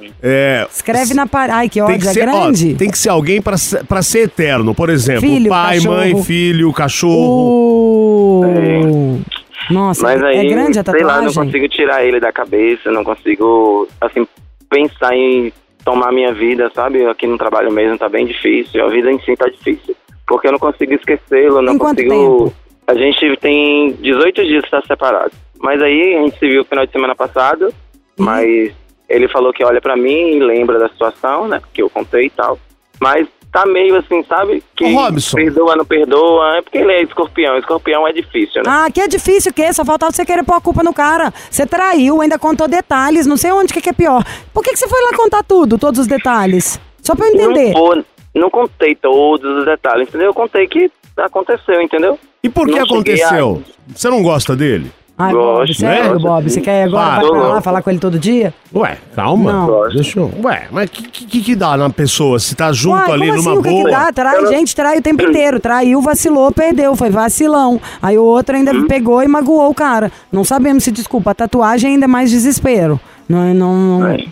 Escreve 0.69 1.13
na 1.13 1.25
parede. 1.25 1.53
Ai, 1.53 1.67
que 1.69 1.73
tem 1.73 1.83
ódio, 1.83 1.99
que, 1.99 2.07
é 2.07 2.13
ser, 2.13 2.29
ó, 2.29 2.41
grande. 2.43 2.75
tem 2.75 2.91
que 2.91 2.97
ser 2.97 3.09
alguém 3.09 3.41
pra, 3.41 3.57
ser- 3.57 3.83
pra 3.85 4.01
ser 4.01 4.19
eterno. 4.25 4.73
Por 4.75 4.89
exemplo, 4.89 5.21
Filho, 5.21 5.49
pai, 5.49 5.75
cachorro. 5.77 5.95
mãe, 5.95 6.23
filho, 6.23 6.73
cachorro. 6.73 8.41
Uh... 8.45 9.21
Nossa, 9.69 10.03
Mas 10.03 10.23
aí, 10.23 10.37
é 10.47 10.49
grande 10.49 10.79
a 10.79 10.83
sei 10.83 11.01
lá, 11.03 11.13
tatuagem? 11.15 11.25
não 11.25 11.45
consigo 11.45 11.69
tirar 11.69 12.03
ele 12.05 12.19
da 12.19 12.31
cabeça, 12.31 12.91
não 12.91 13.03
consigo, 13.03 13.87
assim, 14.01 14.27
pensar 14.69 15.15
em 15.15 15.51
tomar 15.85 16.11
minha 16.11 16.33
vida, 16.33 16.69
sabe? 16.75 17.05
Aqui 17.05 17.25
no 17.25 17.37
trabalho 17.37 17.71
mesmo 17.71 17.97
tá 17.97 18.09
bem 18.09 18.25
difícil, 18.25 18.83
a 18.85 18.89
vida 18.89 19.09
em 19.11 19.19
si 19.21 19.35
tá 19.35 19.47
difícil. 19.47 19.95
Porque 20.27 20.47
eu 20.47 20.51
não 20.51 20.59
consigo 20.59 20.93
esquecê-lo, 20.93 21.61
não 21.61 21.75
Em 21.75 21.77
consigo... 21.77 22.09
tempo? 22.09 22.53
A 22.87 22.95
gente 22.95 23.37
tem 23.37 23.93
18 24.01 24.43
dias 24.45 24.63
que 24.65 24.71
tá 24.71 24.81
separado. 24.85 25.31
Mas 25.59 25.81
aí 25.81 26.15
a 26.15 26.21
gente 26.23 26.37
se 26.39 26.47
viu 26.47 26.59
no 26.59 26.65
final 26.65 26.85
de 26.85 26.91
semana 26.91 27.15
passado, 27.15 27.73
mas 28.17 28.73
ele 29.15 29.27
falou 29.27 29.51
que 29.53 29.63
olha 29.63 29.81
pra 29.81 29.95
mim 29.95 30.35
e 30.35 30.39
lembra 30.39 30.79
da 30.79 30.89
situação, 30.89 31.47
né? 31.47 31.61
Que 31.73 31.81
eu 31.81 31.89
contei 31.89 32.25
e 32.25 32.29
tal. 32.29 32.57
Mas 32.99 33.27
tá 33.51 33.65
meio 33.65 33.97
assim, 33.97 34.23
sabe? 34.23 34.63
Que 34.75 34.85
Ô, 34.85 34.95
Robson. 34.95 35.35
perdoa, 35.35 35.75
não 35.75 35.83
perdoa. 35.85 36.57
É 36.57 36.61
porque 36.61 36.77
ele 36.77 36.91
é 36.93 37.01
escorpião. 37.03 37.57
Escorpião 37.57 38.07
é 38.07 38.13
difícil, 38.13 38.61
né? 38.63 38.69
Ah, 38.69 38.87
que 38.91 39.01
é 39.01 39.07
difícil 39.07 39.51
o 39.51 39.53
quê? 39.53 39.73
Só 39.73 39.83
faltava 39.83 40.11
você 40.11 40.23
querer 40.25 40.43
pôr 40.43 40.55
a 40.55 40.61
culpa 40.61 40.83
no 40.83 40.93
cara. 40.93 41.33
Você 41.49 41.65
traiu, 41.65 42.21
ainda 42.21 42.39
contou 42.39 42.67
detalhes, 42.67 43.25
não 43.27 43.35
sei 43.37 43.51
onde 43.51 43.73
que, 43.73 43.89
é 43.89 43.93
pior. 43.93 44.23
Por 44.53 44.63
que, 44.63 44.71
que 44.71 44.77
você 44.79 44.87
foi 44.87 45.01
lá 45.01 45.17
contar 45.17 45.43
tudo, 45.43 45.77
todos 45.77 45.99
os 45.99 46.07
detalhes? 46.07 46.79
Só 47.01 47.15
pra 47.15 47.27
eu 47.27 47.33
entender. 47.33 47.73
Não, 47.73 47.81
vou- 47.81 48.05
não 48.33 48.49
contei 48.49 48.95
todos 48.95 49.57
os 49.59 49.65
detalhes, 49.65 50.07
entendeu? 50.07 50.27
Eu 50.27 50.33
contei 50.33 50.67
que 50.67 50.89
aconteceu, 51.17 51.81
entendeu? 51.81 52.17
E 52.43 52.49
por 52.49 52.65
que 52.67 52.75
Não 52.75 52.83
aconteceu? 52.85 53.61
Você 53.93 54.09
não 54.09 54.23
gosta 54.23 54.55
dele? 54.55 54.91
Ai, 55.21 55.33
Bob, 55.33 55.57
Gosto, 55.67 55.73
sério, 55.79 56.13
né? 56.15 56.19
Bob? 56.19 56.49
Você 56.49 56.61
quer 56.61 56.83
agora 56.83 57.05
Para. 57.05 57.21
vai 57.21 57.31
pra 57.31 57.47
lá 57.47 57.61
falar 57.61 57.81
com 57.81 57.89
ele 57.89 57.99
todo 57.99 58.17
dia? 58.19 58.53
Ué, 58.73 58.97
calma. 59.15 59.51
Não. 59.53 59.89
Deixa 59.89 60.19
eu... 60.19 60.31
Ué, 60.43 60.67
mas 60.71 60.89
o 60.89 60.91
que, 60.91 61.03
que, 61.25 61.41
que 61.41 61.55
dá 61.55 61.75
na 61.77 61.89
pessoa 61.89 62.39
se 62.39 62.55
tá 62.55 62.71
junto 62.71 62.95
Uai, 62.97 63.11
ali 63.11 63.27
como 63.29 63.41
numa 63.41 63.51
assim? 63.51 63.59
O 63.59 63.63
que, 63.63 63.69
boa? 63.69 63.83
que 63.85 63.91
dá? 63.91 64.11
Trai, 64.13 64.45
gente, 64.47 64.75
trai 64.75 64.97
o 64.97 65.01
tempo 65.01 65.23
inteiro. 65.23 65.59
Traiu, 65.59 66.01
vacilou, 66.01 66.51
perdeu, 66.51 66.95
foi 66.95 67.09
vacilão. 67.09 67.79
Aí 68.01 68.17
o 68.17 68.23
outro 68.23 68.55
ainda 68.55 68.71
Hum. 68.73 68.87
pegou 68.87 69.21
e 69.21 69.27
magoou 69.27 69.69
o 69.69 69.75
cara. 69.75 70.11
Não 70.31 70.43
sabemos 70.43 70.83
se 70.83 70.91
desculpa. 70.91 71.31
A 71.31 71.35
tatuagem 71.35 71.91
ainda 71.93 72.05
é 72.05 72.07
mais 72.07 72.29
desespero. 72.31 72.99
Não, 73.29 73.53
não, 73.53 73.75
não- 73.99 74.07
É. 74.07 74.25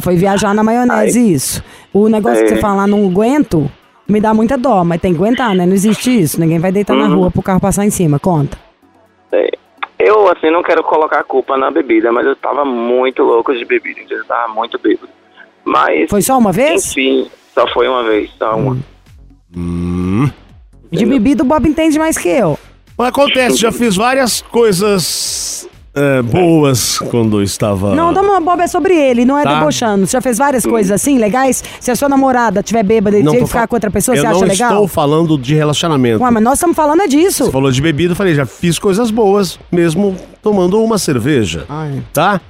Foi 0.00 0.16
viajar 0.16 0.54
na 0.54 0.62
maionese 0.62 1.32
isso. 1.32 1.62
O 1.92 2.08
negócio 2.08 2.38
que 2.44 2.52
É. 2.52 2.54
você 2.56 2.60
falar, 2.60 2.86
não 2.86 3.06
aguento, 3.06 3.70
me 4.06 4.20
dá 4.20 4.34
muita 4.34 4.58
dó, 4.58 4.82
mas 4.84 5.00
tem 5.00 5.12
que 5.14 5.18
aguentar, 5.18 5.54
né? 5.54 5.64
Não 5.64 5.72
existe 5.72 6.10
isso. 6.20 6.38
Ninguém 6.40 6.58
vai 6.58 6.70
deitar 6.72 6.94
na 6.96 7.04
Uhum. 7.06 7.14
rua 7.16 7.30
pro 7.30 7.40
carro 7.42 7.60
passar 7.60 7.86
em 7.86 7.90
cima. 7.90 8.18
Conta. 8.18 8.58
é, 9.32 9.50
eu, 9.98 10.28
assim, 10.28 10.50
não 10.50 10.62
quero 10.62 10.82
colocar 10.82 11.20
a 11.20 11.24
culpa 11.24 11.56
na 11.56 11.70
bebida, 11.70 12.12
mas 12.12 12.26
eu 12.26 12.36
tava 12.36 12.64
muito 12.64 13.22
louco 13.22 13.52
de 13.52 13.64
bebida, 13.64 14.00
entendeu? 14.00 14.18
eu 14.18 14.24
tava 14.24 14.52
muito 14.52 14.78
bêbado. 14.78 15.08
Mas, 15.64 16.08
Foi 16.08 16.22
só 16.22 16.38
uma 16.38 16.52
vez? 16.52 16.90
enfim, 16.90 17.30
só 17.54 17.66
foi 17.68 17.88
uma 17.88 18.04
vez, 18.04 18.30
só 18.38 18.56
uma. 18.56 18.78
Hum. 19.56 20.30
De 20.90 21.04
bebida 21.04 21.42
o 21.42 21.46
Bob 21.46 21.68
entende 21.68 21.98
mais 21.98 22.16
que 22.16 22.28
eu. 22.28 22.58
Mas 22.96 23.08
acontece, 23.08 23.56
já 23.60 23.72
fiz 23.72 23.96
várias 23.96 24.40
coisas 24.40 25.68
é, 25.98 26.22
boas 26.22 26.98
quando 26.98 27.38
eu 27.38 27.42
estava. 27.42 27.94
Não, 27.94 28.12
não, 28.12 28.42
Bob 28.42 28.60
é 28.60 28.66
sobre 28.66 28.94
ele, 28.94 29.24
não 29.24 29.38
é 29.38 29.42
Tá. 29.42 29.58
debochando. 29.58 30.06
Você 30.06 30.12
já 30.12 30.20
fez 30.20 30.38
várias 30.38 30.64
coisas 30.64 30.92
assim, 30.92 31.18
legais? 31.18 31.62
Se 31.80 31.90
a 31.90 31.96
sua 31.96 32.08
namorada 32.08 32.62
tiver 32.62 32.82
bêbada 32.82 33.18
e 33.18 33.22
Não 33.22 33.34
ficar 33.46 33.66
com 33.66 33.76
outra 33.76 33.90
pessoa, 33.90 34.16
eu 34.16 34.20
você 34.22 34.28
não 34.28 34.36
acha 34.36 34.44
legal? 34.44 34.70
estou 34.72 34.88
falando 34.88 35.38
de 35.38 35.54
relacionamento. 35.54 36.22
Ué, 36.22 36.30
mas 36.30 36.42
nós 36.42 36.54
estamos 36.54 36.76
falando 36.76 37.02
é 37.02 37.06
disso. 37.06 37.44
Você 37.44 37.50
falou 37.50 37.70
de 37.70 37.80
bebida, 37.80 38.12
eu 38.12 38.16
falei, 38.16 38.34
já 38.34 38.46
fiz 38.46 38.78
coisas 38.78 39.10
boas, 39.10 39.58
mesmo 39.70 40.16
tomando 40.42 40.82
uma 40.82 40.98
cerveja. 40.98 41.64
Ai. 41.68 42.02
Tá? 42.12 42.40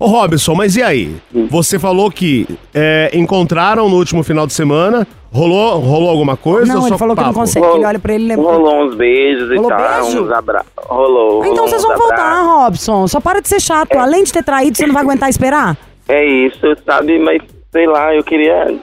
Ô 0.00 0.06
Robson, 0.06 0.54
mas 0.54 0.76
e 0.76 0.82
aí? 0.82 1.16
Você 1.50 1.76
falou 1.78 2.08
que 2.10 2.46
é, 2.72 3.10
encontraram 3.12 3.88
no 3.88 3.96
último 3.96 4.22
final 4.22 4.46
de 4.46 4.52
semana. 4.52 5.06
Rolou, 5.32 5.78
rolou 5.80 6.08
alguma 6.10 6.36
coisa? 6.36 6.72
Não, 6.72 6.80
ou 6.80 6.86
ele 6.86 6.88
só 6.90 6.98
falou 6.98 7.16
que 7.16 7.20
não 7.22 7.28
papo? 7.28 7.40
consegue. 7.40 7.66
Ele 7.66 7.84
olha 7.84 7.98
pra 7.98 8.14
ele 8.14 8.24
e 8.24 8.28
lembra. 8.28 8.44
Rolou 8.50 8.86
uns 8.86 8.94
beijos 8.94 9.48
Rolou 9.48 9.64
e 9.64 9.68
tal, 9.68 10.02
beijo? 10.04 10.24
uns 10.24 10.30
abraços. 10.30 10.70
Rolou. 10.86 11.42
Ah, 11.42 11.48
Então 11.48 11.64
rolou 11.64 11.68
vocês 11.68 11.82
vão 11.82 11.98
voltar, 11.98 12.14
abraços. 12.14 12.46
Robson. 12.46 13.08
Só 13.08 13.20
para 13.20 13.40
de 13.42 13.48
ser 13.48 13.60
chato. 13.60 13.94
Além 13.98 14.22
de 14.24 14.32
ter 14.32 14.44
traído, 14.44 14.76
você 14.76 14.86
não 14.86 14.94
vai 14.94 15.02
aguentar 15.02 15.28
esperar? 15.28 15.76
É 16.10 16.24
isso, 16.24 16.58
sabe? 16.86 17.18
Mas, 17.18 17.42
sei 17.70 17.86
lá, 17.86 18.14
eu 18.14 18.24
queria... 18.24 18.76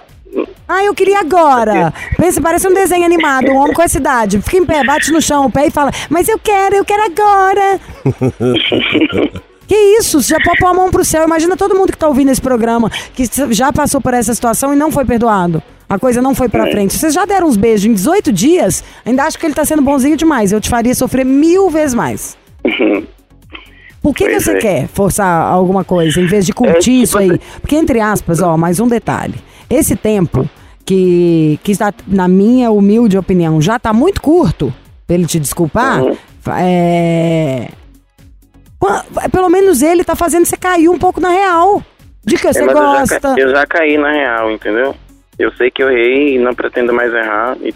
Ah, 0.67 0.83
eu 0.85 0.93
queria 0.93 1.21
agora. 1.21 1.91
Pensa, 2.17 2.39
parece 2.39 2.67
um 2.67 2.73
desenho 2.73 3.03
animado, 3.03 3.49
um 3.49 3.57
homem 3.57 3.73
com 3.73 3.81
essa 3.81 3.97
idade. 3.97 4.39
Fica 4.43 4.57
em 4.57 4.65
pé, 4.65 4.83
bate 4.83 5.11
no 5.11 5.19
chão 5.19 5.47
o 5.47 5.51
pé 5.51 5.65
e 5.65 5.71
fala, 5.71 5.89
mas 6.07 6.29
eu 6.29 6.37
quero, 6.37 6.75
eu 6.75 6.85
quero 6.85 7.01
agora. 7.03 7.79
que 9.67 9.75
isso? 9.75 10.21
Você 10.21 10.29
já 10.33 10.39
pôr 10.39 10.67
a 10.67 10.73
mão 10.73 10.89
pro 10.91 11.03
céu. 11.05 11.23
Imagina 11.25 11.55
todo 11.57 11.75
mundo 11.75 11.91
que 11.91 11.97
tá 11.97 12.07
ouvindo 12.07 12.29
esse 12.31 12.41
programa, 12.41 12.89
que 13.13 13.23
já 13.51 13.71
passou 13.73 13.99
por 14.01 14.13
essa 14.13 14.33
situação 14.33 14.73
e 14.73 14.75
não 14.75 14.91
foi 14.91 15.05
perdoado. 15.05 15.61
A 15.87 15.99
coisa 15.99 16.21
não 16.21 16.33
foi 16.33 16.47
É. 16.47 16.49
pra 16.49 16.65
frente. 16.71 16.97
Vocês 16.97 17.13
já 17.13 17.25
deram 17.25 17.47
uns 17.47 17.57
beijos 17.57 17.85
em 17.85 17.93
18 17.93 18.31
dias, 18.31 18.83
ainda 19.05 19.23
acho 19.23 19.37
que 19.37 19.45
ele 19.45 19.53
tá 19.53 19.63
sendo 19.65 19.81
bonzinho 19.81 20.17
demais. 20.17 20.51
Eu 20.51 20.59
te 20.59 20.69
faria 20.69 20.95
sofrer 20.95 21.23
mil 21.25 21.69
vezes 21.69 21.93
mais. 21.93 22.35
Por 24.01 24.13
que, 24.13 24.27
que 24.27 24.39
você 24.39 24.51
é. 24.51 24.57
quer 24.59 24.87
forçar 24.87 25.47
alguma 25.47 25.83
coisa 25.83 26.21
em 26.21 26.27
vez 26.27 26.45
de 26.45 26.53
curtir 26.53 26.79
tipo 26.79 27.03
isso 27.03 27.17
aí? 27.17 27.39
Porque, 27.59 27.75
entre 27.75 27.99
aspas, 27.99 28.39
ó, 28.39 28.55
mais 28.55 28.79
um 28.79 28.87
detalhe. 28.87 29.33
Esse 29.67 29.95
tempo 29.95 30.47
que, 30.85 31.59
que 31.63 31.71
está, 31.71 31.91
na 32.07 32.27
minha 32.27 32.69
humilde 32.69 33.17
opinião, 33.17 33.59
já 33.59 33.79
tá 33.79 33.91
muito 33.91 34.21
curto 34.21 34.71
pra 35.07 35.15
ele 35.15 35.25
te 35.25 35.39
desculpar, 35.39 36.03
Uhum. 36.03 36.15
é... 36.55 37.69
Pelo 39.31 39.49
menos 39.49 39.81
ele 39.81 40.03
tá 40.03 40.15
fazendo 40.15 40.45
você 40.45 40.57
cair 40.57 40.89
um 40.89 40.97
pouco 40.99 41.19
na 41.19 41.29
real. 41.29 41.81
De 42.23 42.35
que 42.35 42.47
você 42.51 42.59
É, 42.61 42.65
mas 42.65 42.75
eu 42.75 42.81
já, 42.81 42.99
gosta. 42.99 43.35
eu 43.37 43.49
já 43.49 43.65
caí 43.67 43.97
na 43.97 44.11
real, 44.11 44.51
entendeu? 44.51 44.95
Eu 45.37 45.51
sei 45.53 45.69
que 45.69 45.83
eu 45.83 45.89
errei 45.91 46.35
e 46.35 46.39
não 46.39 46.53
pretendo 46.55 46.93
mais 46.93 47.13
errar. 47.13 47.55
E, 47.61 47.73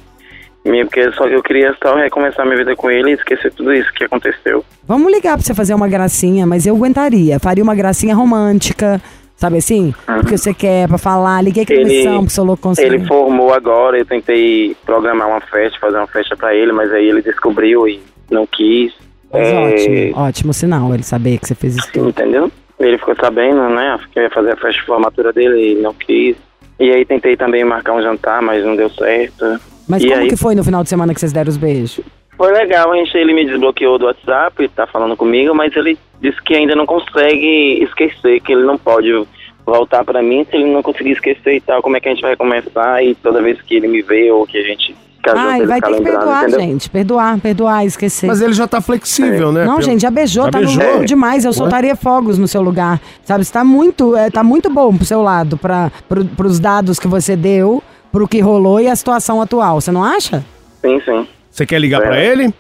porque 0.83 1.11
só 1.13 1.25
eu 1.27 1.41
queria 1.43 1.75
só 1.81 1.95
recomeçar 1.95 2.45
minha 2.45 2.57
vida 2.57 2.75
com 2.75 2.89
ele 2.89 3.11
e 3.11 3.13
esquecer 3.13 3.51
tudo 3.53 3.73
isso 3.73 3.91
que 3.93 4.03
aconteceu. 4.03 4.63
Vamos 4.87 5.11
ligar 5.11 5.35
pra 5.37 5.45
você 5.45 5.53
fazer 5.53 5.73
uma 5.73 5.87
gracinha, 5.87 6.45
mas 6.47 6.65
eu 6.65 6.75
aguentaria. 6.75 7.39
Faria 7.39 7.63
uma 7.63 7.75
gracinha 7.75 8.15
romântica, 8.15 9.01
sabe 9.35 9.57
assim? 9.57 9.93
Porque 10.05 10.37
você 10.37 10.53
quer 10.53 10.87
pra 10.87 10.97
falar, 10.97 11.41
liguei 11.43 11.65
que 11.65 11.73
Ele- 11.73 11.85
missão, 11.85 12.17
porque 12.17 12.29
sou 12.31 12.45
louco 12.45 12.69
você. 12.69 12.83
Ele 12.85 13.05
formou 13.05 13.53
agora, 13.53 13.97
eu 13.97 14.05
tentei 14.05 14.75
programar 14.85 15.27
uma 15.27 15.41
festa, 15.41 15.79
fazer 15.79 15.97
uma 15.97 16.07
festa 16.07 16.35
pra 16.35 16.53
ele, 16.55 16.71
mas 16.71 16.91
aí 16.91 17.07
ele 17.07 17.21
descobriu 17.21 17.87
e 17.87 18.01
não 18.31 18.45
quis. 18.47 18.93
Mas 19.31 19.48
É, 19.48 19.55
ótimo, 19.55 20.17
ótimo 20.17 20.53
sinal 20.53 20.93
ele 20.93 21.03
saber 21.03 21.38
que 21.38 21.48
você 21.48 21.55
fez 21.55 21.75
isso 21.75 21.91
tudo. 21.91 22.09
Entendeu? 22.09 22.51
Ele 22.79 22.98
ficou 22.98 23.15
sabendo, 23.15 23.69
né? 23.69 24.00
Que 24.12 24.19
eu 24.19 24.24
ia 24.24 24.29
fazer 24.29 24.53
a 24.53 24.55
festa 24.55 24.79
de 24.79 24.86
formatura 24.86 25.33
dele 25.33 25.74
e 25.74 25.75
não 25.75 25.93
quis. 25.93 26.36
E 26.79 26.91
aí 26.91 27.05
tentei 27.05 27.36
também 27.36 27.63
marcar 27.63 27.93
um 27.93 28.01
jantar, 28.01 28.41
mas 28.41 28.63
não 28.63 28.75
deu 28.75 28.89
certo. 28.89 29.59
Mas 29.88 30.03
e 30.03 30.07
como 30.07 30.21
aí 30.21 30.29
que 30.29 30.38
foi 30.38 30.55
no 30.55 30.63
final 30.63 30.81
de 30.83 30.89
semana 30.89 31.13
que 31.13 31.19
vocês 31.19 31.33
deram 31.33 31.50
os 31.50 31.57
beijos? 31.57 32.00
foi 32.39 32.53
legal, 32.53 32.93
a 32.93 32.95
gente, 32.95 33.17
ele 33.17 33.33
me 33.33 33.45
desbloqueou 33.45 34.00
do 34.00 34.05
WhatsApp, 34.05 34.65
tá 34.69 34.88
falando 34.88 35.17
comigo, 35.17 35.53
mas 35.53 35.75
ele 35.75 36.00
disse 36.21 36.41
que 36.41 36.55
ainda 36.55 36.74
não 36.74 36.86
consegue 36.86 37.83
esquecer, 37.83 38.39
que 38.39 38.53
ele 38.53 38.63
não 38.63 38.77
pode 38.77 39.12
voltar 39.65 40.05
pra 40.05 40.24
mim 40.24 40.45
se 40.45 40.55
ele 40.55 40.71
não 40.71 40.81
conseguir 40.81 41.12
esquecer 41.12 41.55
e 41.55 41.59
tal, 41.59 41.81
como 41.81 41.98
é 41.98 42.00
que 42.00 42.07
a 42.07 42.13
gente 42.13 42.21
vai 42.21 42.38
começar 42.38 43.03
e 43.03 43.13
toda 43.15 43.41
vez 43.41 43.62
que 43.62 43.75
ele 43.75 43.89
me 43.89 44.01
vê 44.01 44.31
ou 44.31 44.48
que 44.48 44.57
a 44.57 44.63
gente 44.63 44.95
fica 45.19 45.29
junto, 45.35 45.39
Ai, 45.49 45.59
ele 45.59 45.67
vai 45.67 45.81
ter 45.81 45.93
que 45.95 46.01
perdoar, 46.01 46.43
entendeu? 46.43 46.59
gente. 46.59 46.89
Perdoar, 46.89 47.39
perdoar, 47.39 47.85
esquecer. 47.85 48.27
Mas 48.27 48.41
ele 48.41 48.53
já 48.53 48.67
tá 48.67 48.81
flexível, 48.81 49.51
né? 49.51 49.65
Não, 49.65 49.75
Pelo- 49.75 49.81
gente, 49.85 50.01
já 50.01 50.09
beijou, 50.09 50.45
Já 50.45 50.51
tá 50.51 50.57
beijou? 50.59 50.99
no 50.99 51.05
demais. 51.05 51.45
Eu 51.45 51.53
soltaria 51.53 51.95
fogos 51.95 52.38
no 52.39 52.47
seu 52.47 52.61
lugar. 52.61 52.99
Sabe, 53.23 53.45
você 53.45 53.53
tá 53.53 53.63
muito, 53.63 54.15
é, 54.15 54.29
tá 54.31 54.43
muito 54.43 54.69
bom 54.69 54.95
pro 54.95 55.05
seu 55.05 55.21
lado, 55.21 55.57
pra, 55.57 55.91
pro, 56.07 56.25
pros 56.25 56.59
dados 56.59 56.97
que 56.99 57.07
você 57.07 57.35
deu, 57.35 57.83
pro 58.11 58.27
que 58.27 58.39
rolou 58.39 58.79
e 58.81 58.88
a 58.88 58.95
situação 58.95 59.41
atual. 59.41 59.79
Você 59.79 59.91
não 59.91 60.03
acha? 60.03 60.43
Sim, 60.81 60.99
sim, 61.05 61.27
Você 61.51 61.65
quer 61.65 61.79
ligar 61.79 62.01
É. 62.01 62.05
pra 62.07 62.19
ele? 62.23 62.53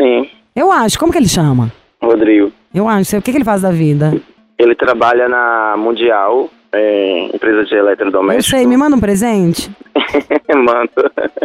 sim, 0.00 0.28
Eu 0.54 0.72
acho. 0.72 0.98
Como 0.98 1.12
que 1.12 1.18
ele 1.18 1.28
chama? 1.28 1.70
Rodrigo. 2.02 2.50
Eu 2.74 2.88
acho. 2.88 3.16
O 3.16 3.22
que, 3.22 3.30
que 3.30 3.38
ele 3.38 3.44
faz 3.44 3.62
da 3.62 3.70
vida? 3.70 4.14
Ele 4.58 4.74
trabalha 4.74 5.28
na 5.28 5.74
Mundial, 5.76 6.48
é, 6.72 7.28
empresa 7.34 7.64
de 7.64 7.74
Eu 7.74 7.78
eletrodoméstico. 7.80 8.56
sei, 8.56 8.66
me 8.66 8.76
manda 8.76 8.96
um 8.96 9.00
presente. 9.00 9.70
Mano. 10.54 10.88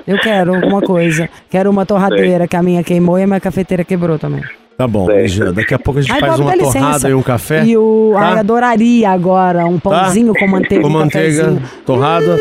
Eu 0.07 0.19
quero 0.19 0.55
alguma 0.55 0.81
coisa. 0.81 1.29
Quero 1.49 1.69
uma 1.69 1.85
torradeira 1.85 2.47
que 2.47 2.55
a 2.55 2.63
minha 2.63 2.83
queimou 2.83 3.17
e 3.19 3.23
a 3.23 3.27
minha 3.27 3.39
cafeteira 3.39 3.83
quebrou 3.83 4.17
também. 4.19 4.43
Tá 4.77 4.87
bom. 4.87 5.07
Daqui 5.53 5.73
a 5.75 5.79
pouco 5.79 5.99
a 5.99 6.01
gente 6.01 6.11
Ai, 6.11 6.19
faz 6.19 6.31
Bob, 6.37 6.41
uma 6.43 6.55
licença. 6.55 6.79
torrada 6.79 7.09
e 7.09 7.13
um 7.13 7.21
café. 7.21 7.63
E 7.65 7.77
o. 7.77 8.11
Tá? 8.15 8.29
Ai, 8.31 8.39
adoraria 8.39 9.09
agora 9.11 9.65
um 9.65 9.79
pãozinho 9.79 10.33
com 10.33 10.47
manteiga. 10.47 10.81
Com 10.81 10.87
um 10.87 10.91
manteiga, 10.91 11.43
cafezinho. 11.43 11.69
torrada. 11.85 12.37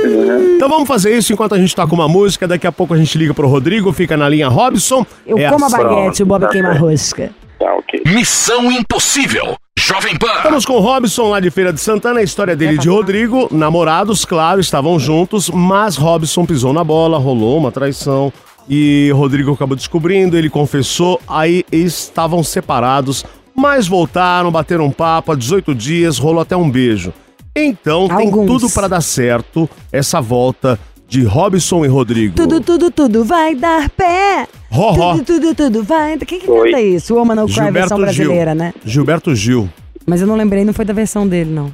Então 0.57 0.69
vamos 0.69 0.89
fazer 0.89 1.15
isso 1.17 1.33
enquanto 1.33 1.55
a 1.55 1.59
gente 1.59 1.75
tá 1.77 1.87
com 1.87 1.95
uma 1.95 2.09
música. 2.09 2.49
Daqui 2.49 2.67
a 2.67 2.73
pouco 2.73 2.95
a 2.95 2.97
gente 2.97 3.19
liga 3.19 3.35
pro 3.35 3.47
Rodrigo, 3.47 3.93
fica 3.93 4.17
na 4.17 4.27
linha 4.29 4.49
Robson. 4.49 5.05
Eu 5.27 5.37
É 5.39 5.51
como 5.51 5.65
a 5.65 5.67
assim. 5.69 5.77
baguete, 5.77 6.23
o 6.23 6.27
Bob 6.27 6.49
queima 6.49 6.71
a 6.71 6.75
rosca. 6.75 7.31
Tá, 7.59 7.75
ok. 7.75 8.03
Missão 8.07 8.73
Impossível. 8.73 9.55
Jovem 9.81 10.15
Pan. 10.15 10.35
Estamos 10.37 10.67
com 10.67 10.75
o 10.75 10.81
Robson 10.81 11.31
lá 11.31 11.41
de 11.41 11.51
Feira 11.51 11.73
de 11.73 11.81
Santana, 11.81 12.21
a 12.21 12.23
história 12.23 12.55
dele 12.55 12.75
e 12.75 12.79
de 12.79 12.89
Rodrigo. 12.89 13.49
Namorados, 13.51 14.27
claro, 14.27 14.61
estavam 14.61 14.99
juntos, 15.01 15.49
mas 15.49 15.97
Robson 15.97 16.45
pisou 16.45 16.73
na 16.73 16.85
bola, 16.85 17.19
rolou 17.19 17.57
uma 17.57 17.73
traição. 17.73 18.31
E 18.69 19.11
Rodrigo 19.15 19.53
acabou 19.53 19.75
descobrindo, 19.75 20.37
ele 20.37 20.51
confessou, 20.51 21.19
aí 21.27 21.65
estavam 21.73 22.45
separados, 22.45 23.25
mas 23.57 23.89
voltaram, 23.89 24.53
bateram 24.53 24.85
um 24.85 24.93
papo 24.93 25.33
há 25.33 25.35
18 25.35 25.75
dias, 25.75 26.19
rolou 26.19 26.43
até 26.43 26.55
um 26.55 26.71
beijo. 26.71 27.13
Então 27.57 28.07
tem 28.07 28.27
Alguns. 28.27 28.47
tudo 28.47 28.71
para 28.71 28.87
dar 28.87 29.01
certo 29.01 29.69
essa 29.91 30.21
volta 30.21 30.79
de 31.09 31.25
Robson 31.25 31.87
e 31.87 31.89
Rodrigo. 31.89 32.37
Tudo, 32.37 32.61
tudo, 32.61 32.91
tudo 32.91 33.25
vai 33.25 33.55
dar 33.55 33.89
pé. 33.89 34.47
Ró, 34.71 34.93
ró. 34.93 35.15
Tudo, 35.17 35.25
tudo, 35.25 35.55
tudo 35.55 35.83
vai. 35.83 36.17
Quem 36.19 36.39
que 36.41 36.51
Oi. 36.51 36.71
canta 36.71 36.81
isso? 36.81 37.15
O 37.15 37.19
Woman 37.19 37.35
No 37.35 37.47
Cry, 37.47 37.71
versão 37.73 37.99
brasileira, 37.99 38.53
Gil. 38.53 38.59
né? 38.59 38.75
Gilberto 38.85 39.35
Gil. 39.35 39.69
Mas 40.07 40.21
eu 40.21 40.27
não 40.27 40.37
lembrei, 40.37 40.65
não 40.65 40.73
foi 40.73 40.85
da 40.85 40.93
versão 40.93 41.27
dele, 41.27 41.51
não. 41.51 41.73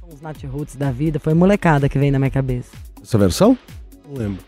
São 0.00 0.08
os 0.12 0.20
Nat 0.20 0.42
Roots 0.44 0.76
da 0.76 0.90
vida, 0.90 1.20
foi 1.20 1.34
molecada 1.34 1.88
que 1.88 1.98
veio 1.98 2.12
na 2.12 2.18
minha 2.18 2.30
cabeça. 2.30 2.70
Essa 3.00 3.16
versão? 3.16 3.56
Não 4.08 4.16
lembro. 4.20 4.42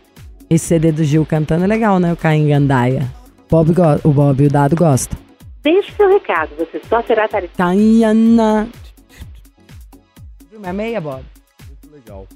Esse 0.49 0.65
CD 0.65 0.91
do 0.91 1.03
Gil 1.03 1.25
cantando 1.25 1.63
é 1.63 1.67
legal, 1.67 1.99
né? 1.99 2.13
O 2.13 2.17
Caim 2.17 2.47
Gandaia. 2.47 3.11
Bob 3.49 3.71
o 4.03 4.11
Bob 4.11 4.43
e 4.43 4.47
o 4.47 4.49
Dado 4.49 4.75
gosta. 4.75 5.17
Deixe 5.63 5.91
seu 5.93 6.07
recado, 6.11 6.51
você 6.57 6.79
só 6.87 7.01
será 7.01 7.27
tarifado. 7.27 7.57
Caiana. 7.57 8.67
Viu 10.51 10.59
minha 10.59 10.73
meia, 10.73 11.01
Bob? 11.01 11.23
Legal. 11.91 12.27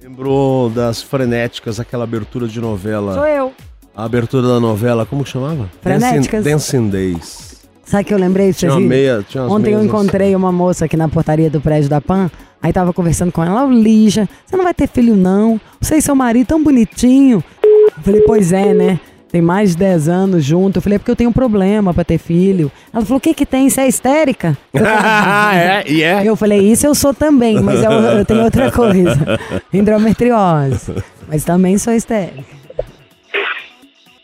Lembrou 0.00 0.70
das 0.70 1.02
frenéticas, 1.02 1.78
aquela 1.80 2.04
abertura 2.04 2.46
de 2.46 2.60
novela. 2.60 3.14
Sou 3.14 3.26
eu. 3.26 3.52
A 3.98 4.04
abertura 4.04 4.46
da 4.46 4.60
novela, 4.60 5.04
como 5.04 5.24
que 5.24 5.30
chamava? 5.30 5.68
Frenéticas. 5.82 6.44
Dancing, 6.44 6.88
Dancing 6.88 6.88
Days. 6.88 7.56
Sabe 7.84 8.04
que 8.04 8.14
eu 8.14 8.18
lembrei? 8.18 8.52
Tinha 8.52 8.70
uma 8.70 8.78
meia, 8.80 9.26
tinha 9.28 9.42
Ontem 9.42 9.74
eu 9.74 9.82
encontrei 9.82 10.36
uma 10.36 10.52
moça 10.52 10.84
aqui 10.84 10.96
na 10.96 11.08
portaria 11.08 11.50
do 11.50 11.60
prédio 11.60 11.90
da 11.90 12.00
PAN. 12.00 12.30
Aí 12.62 12.72
tava 12.72 12.92
conversando 12.92 13.32
com 13.32 13.42
ela, 13.42 13.64
"Ô, 13.66 13.70
Lígia, 13.72 14.28
você 14.46 14.56
não 14.56 14.62
vai 14.62 14.72
ter 14.72 14.86
filho 14.86 15.16
não? 15.16 15.60
Você 15.80 15.96
e 15.96 16.00
seu 16.02 16.14
marido 16.14 16.46
tão 16.46 16.62
bonitinho. 16.62 17.42
Eu 17.64 18.02
falei, 18.04 18.20
pois 18.20 18.52
é, 18.52 18.72
né? 18.72 19.00
Tem 19.32 19.42
mais 19.42 19.70
de 19.70 19.78
10 19.78 20.08
anos 20.08 20.44
junto. 20.44 20.76
Eu 20.78 20.82
falei, 20.82 20.94
é 20.94 20.98
porque 21.00 21.10
eu 21.10 21.16
tenho 21.16 21.30
um 21.30 21.32
problema 21.32 21.92
pra 21.92 22.04
ter 22.04 22.18
filho. 22.18 22.70
Ela 22.94 23.04
falou, 23.04 23.18
o 23.18 23.20
que 23.20 23.34
que 23.34 23.44
tem? 23.44 23.68
Você 23.68 23.80
é 23.80 23.88
histérica? 23.88 24.56
Eu 24.72 24.78
falei, 24.80 24.94
Ah, 24.96 25.50
é, 25.84 25.90
e 25.90 26.02
é. 26.04 26.22
eu 26.24 26.36
falei, 26.36 26.60
isso 26.60 26.86
eu 26.86 26.94
sou 26.94 27.12
também, 27.12 27.60
mas 27.60 27.82
eu, 27.82 27.90
eu 27.90 28.24
tenho 28.24 28.44
outra 28.44 28.70
coisa. 28.70 29.18
Endometriose. 29.74 30.94
Mas 31.26 31.42
também 31.42 31.76
sou 31.78 31.92
histérica. 31.92 32.57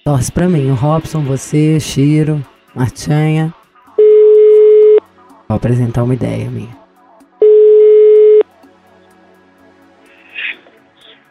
Torce 0.05 0.31
pra 0.31 0.51
mim, 0.51 0.71
o 0.71 0.75
Robson, 0.75 1.21
você, 1.21 1.81
Chiro, 1.81 2.45
Martinha. 2.75 3.55
Vou 5.49 5.57
apresentar 5.57 6.03
uma 6.03 6.13
ideia 6.13 6.51
minha. 6.51 6.77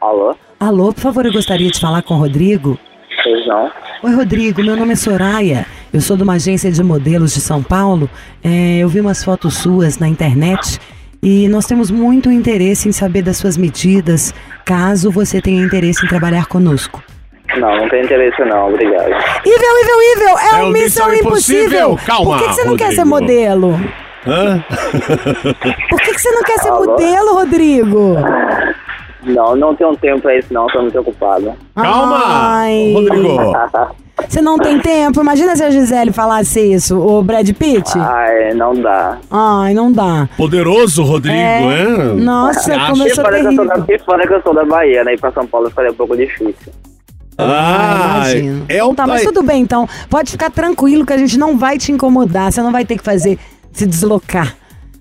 Alô? 0.02 0.36
Alô, 0.60 0.92
por 0.92 1.02
favor, 1.02 1.24
eu 1.24 1.32
gostaria 1.32 1.70
de 1.70 1.80
falar 1.80 2.02
com 2.02 2.16
o 2.16 2.18
Rodrigo. 2.18 2.80
Pois 3.24 3.46
não. 3.46 3.72
Oi, 4.02 4.16
Rodrigo, 4.16 4.64
meu 4.64 4.76
nome 4.76 4.94
é 4.94 4.96
Soraya. 4.96 5.68
Eu 5.94 6.02
sou 6.02 6.18
de 6.18 6.24
uma 6.24 6.34
agência 6.34 6.72
de 6.72 6.82
modelos 6.82 7.36
de 7.36 7.42
São 7.42 7.62
Paulo. 7.62 8.10
É, 8.44 8.80
eu 8.80 8.90
vi 8.90 9.00
umas 9.00 9.24
fotos 9.24 9.54
suas 9.54 10.00
na 10.00 10.08
internet 10.08 10.80
e 11.22 11.48
nós 11.48 11.68
temos 11.68 11.92
muito 11.92 12.32
interesse 12.32 12.90
em 12.90 12.92
saber 12.92 13.22
das 13.22 13.38
suas 13.38 13.56
medidas, 13.56 14.34
caso 14.66 15.12
você 15.12 15.40
tenha 15.40 15.64
interesse 15.64 16.04
em 16.04 16.10
trabalhar 16.10 16.48
conosco. 16.48 17.04
Não, 17.60 17.76
não 17.78 17.90
tem 17.90 18.04
interesse 18.04 18.44
não, 18.46 18.70
obrigado. 18.70 19.08
Ivel, 19.46 19.82
Ivel, 19.84 20.02
Ivel, 20.16 20.38
é, 20.40 20.60
É 20.60 20.64
o 20.64 20.70
Missão 20.70 21.14
Impossível. 21.14 21.92
Impossível. 21.92 22.00
Calma, 22.06 22.38
Por 22.38 22.40
que, 22.40 22.48
que 22.50 22.56
você 22.56 22.64
não 22.66 22.76
quer 22.78 22.92
ser 22.94 23.06
modelo? 23.06 23.80
Hã? 24.26 24.64
Por 25.90 26.02
que, 26.02 26.14
que 26.14 26.20
você 26.22 26.32
não 26.32 26.44
quer 26.44 26.58
ser 26.60 26.70
Alô? 26.72 26.86
modelo, 26.86 27.34
Rodrigo? 27.34 28.16
Não, 29.24 29.56
não 29.56 29.74
tenho 29.76 29.96
tempo 29.98 30.22
pra 30.22 30.38
isso 30.38 30.54
não, 30.54 30.68
tô 30.68 30.82
muito 30.82 31.00
ocupado. 31.00 31.54
Calma! 31.76 32.22
Ai. 32.26 32.94
Rodrigo! 32.94 33.54
Você 34.30 34.42
não 34.44 34.60
tem 34.60 34.80
tempo? 34.80 35.22
Imagina 35.22 35.56
se 35.56 35.64
a 35.64 35.72
Gisele 35.72 36.14
falasse 36.14 36.60
isso, 36.60 37.00
o 37.00 37.24
Brad 37.24 37.50
Pitt. 37.52 37.98
Ai, 37.98 38.54
não 38.54 38.74
dá. 38.76 39.18
Ai, 39.30 39.74
não 39.74 39.92
dá. 39.92 40.30
Poderoso 40.38 41.04
Rodrigo, 41.04 41.36
É. 41.36 41.82
é? 41.82 41.86
Nossa, 42.14 42.76
E 42.76 43.10
sou 43.10 43.24
fora, 43.26 43.40
que 43.40 43.48
eu 43.48 43.56
sou 43.56 43.66
da, 43.66 43.76
e 44.24 44.28
que 44.28 44.34
eu 44.34 44.42
sou 44.44 44.54
da 44.54 44.64
Bahia, 44.66 45.04
né? 45.04 45.16
Ir 45.16 45.20
pra 45.20 45.32
São 45.32 45.48
Paulo 45.48 45.68
ficaria 45.70 45.92
um 45.92 45.96
pouco 45.96 46.16
difícil. 46.16 46.72
Ah, 47.38 48.26
imagino. 48.28 48.66
é 48.70 48.84
o 48.84 48.94
Tá, 48.94 49.08
mas 49.08 49.24
tudo 49.24 49.42
bem, 49.44 49.62
então. 49.62 49.88
Pode 50.10 50.32
ficar 50.32 50.50
tranquilo 50.52 51.06
que 51.06 51.14
a 51.14 51.18
gente 51.18 51.38
não 51.38 51.58
vai 51.58 51.78
te 51.78 51.92
incomodar. 51.92 52.52
Você 52.52 52.62
não 52.62 52.72
vai 52.72 52.86
ter 52.86 52.98
que 52.98 53.04
fazer, 53.04 53.38
se 53.72 53.86
deslocar. 53.86 54.56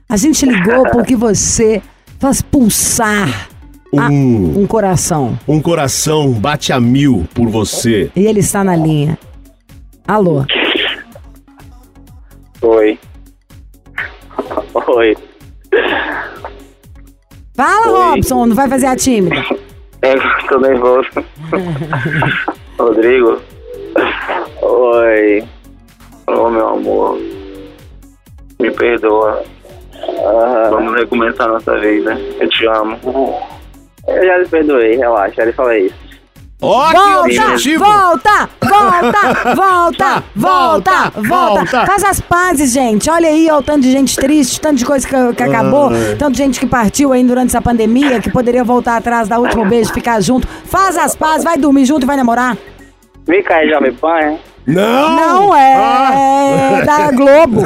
A 0.08 0.16
gente 0.16 0.44
ligou 0.46 0.82
porque 0.92 1.14
você 1.16 1.82
faz 2.18 2.40
pulsar 2.42 3.48
a- 3.96 4.08
Um, 4.10 4.62
um 4.62 4.66
coração. 4.66 5.38
um 5.46 5.60
coração 5.60 6.32
bate 6.32 6.72
a 6.72 6.80
mil 6.80 7.26
por 7.34 7.48
você. 7.48 8.10
E 8.16 8.24
ele 8.26 8.40
está 8.40 8.64
na 8.64 8.74
linha. 8.76 9.18
Alô? 10.08 10.44
Oi. 12.62 12.98
Oi. 14.88 15.16
Fala, 17.54 17.86
Oi. 17.86 18.10
Robson, 18.16 18.46
não 18.46 18.56
vai 18.56 18.68
fazer 18.68 18.86
a 18.86 18.96
tímida. 18.96 19.36
É, 20.02 20.14
tô 20.48 20.58
nervoso. 20.58 21.08
Rodrigo. 22.78 23.40
Oi. 24.62 25.44
Ô, 26.26 26.50
meu 26.50 26.68
amor. 26.68 27.18
Me 28.60 28.70
perdoa. 28.70 29.42
Vamos 30.70 30.94
recomeçar 30.94 31.48
nossa 31.48 31.78
vida. 31.78 32.18
Eu 32.40 32.48
te 32.48 32.66
amo. 32.66 32.98
Eu 34.08 34.24
já 34.26 34.38
lhe 34.38 34.48
perdoei, 34.48 34.96
relaxa, 34.96 35.34
já 35.36 35.44
lhe 35.44 35.52
falei 35.52 35.86
isso. 35.86 36.02
Ó, 36.60 36.90
Volta, 36.92 37.20
objetivo! 37.20 37.84
volta, 37.84 38.48
volta, 38.72 39.54
volta, 39.54 40.24
volta, 40.34 41.12
volta. 41.16 41.86
Faz 41.86 42.04
as 42.04 42.20
pazes, 42.20 42.72
gente. 42.72 43.10
Olha 43.10 43.28
aí, 43.28 43.48
ó, 43.50 43.58
o 43.58 43.62
tanto 43.62 43.80
de 43.82 43.92
gente 43.92 44.16
triste, 44.16 44.60
tanto 44.60 44.76
de 44.76 44.84
coisa 44.84 45.06
que, 45.06 45.34
que 45.34 45.42
acabou, 45.42 45.90
Ai. 45.90 46.16
tanto 46.18 46.32
de 46.32 46.38
gente 46.38 46.58
que 46.58 46.66
partiu 46.66 47.12
aí 47.12 47.22
durante 47.22 47.48
essa 47.48 47.60
pandemia, 47.62 48.20
que 48.20 48.30
poderia 48.30 48.64
voltar 48.64 48.96
atrás, 48.96 49.28
dar 49.28 49.38
último 49.38 49.64
beijo, 49.66 49.92
ficar 49.92 50.20
junto. 50.20 50.48
Faz 50.64 50.96
as 50.96 51.14
pazes, 51.14 51.44
vai 51.44 51.56
dormir 51.58 51.84
junto 51.84 52.04
e 52.04 52.06
vai 52.06 52.16
namorar. 52.16 52.56
Vem 53.26 53.42
cá, 53.42 53.64
Jovem 53.66 53.92
Pan, 53.92 54.18
é? 54.18 54.38
Não! 54.66 55.16
Não 55.16 55.56
é 55.56 55.74
Ah. 55.76 56.82
da 56.84 57.10
Globo. 57.16 57.62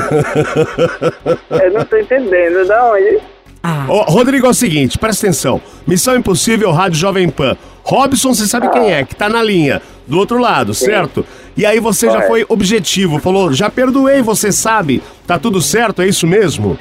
Eu 1.50 1.72
não 1.72 1.84
tô 1.84 1.96
entendendo, 1.96 2.66
da 2.66 2.92
onde? 2.92 3.18
Ah, 3.62 3.84
Ó, 3.88 4.02
Rodrigo, 4.04 4.46
é 4.46 4.50
o 4.50 4.54
seguinte, 4.54 4.96
presta 4.98 5.26
atenção. 5.26 5.60
Missão 5.86 6.16
Impossível, 6.16 6.70
Rádio 6.72 6.98
Jovem 6.98 7.28
Pan. 7.28 7.56
Robson, 7.82 8.32
você 8.34 8.46
sabe 8.46 8.68
quem 8.70 8.92
é, 8.92 9.04
que 9.04 9.14
tá 9.14 9.28
na 9.28 9.42
linha, 9.42 9.80
do 10.06 10.18
outro 10.18 10.38
lado, 10.38 10.72
certo? 10.74 11.24
E 11.56 11.64
aí 11.66 11.80
você 11.80 12.08
já 12.10 12.22
foi 12.22 12.44
objetivo, 12.48 13.18
falou, 13.18 13.52
já 13.52 13.68
perdoei, 13.70 14.22
você 14.22 14.52
sabe, 14.52 15.02
tá 15.26 15.38
tudo 15.38 15.60
certo, 15.60 16.02
é 16.02 16.06
isso 16.06 16.26
mesmo? 16.26 16.78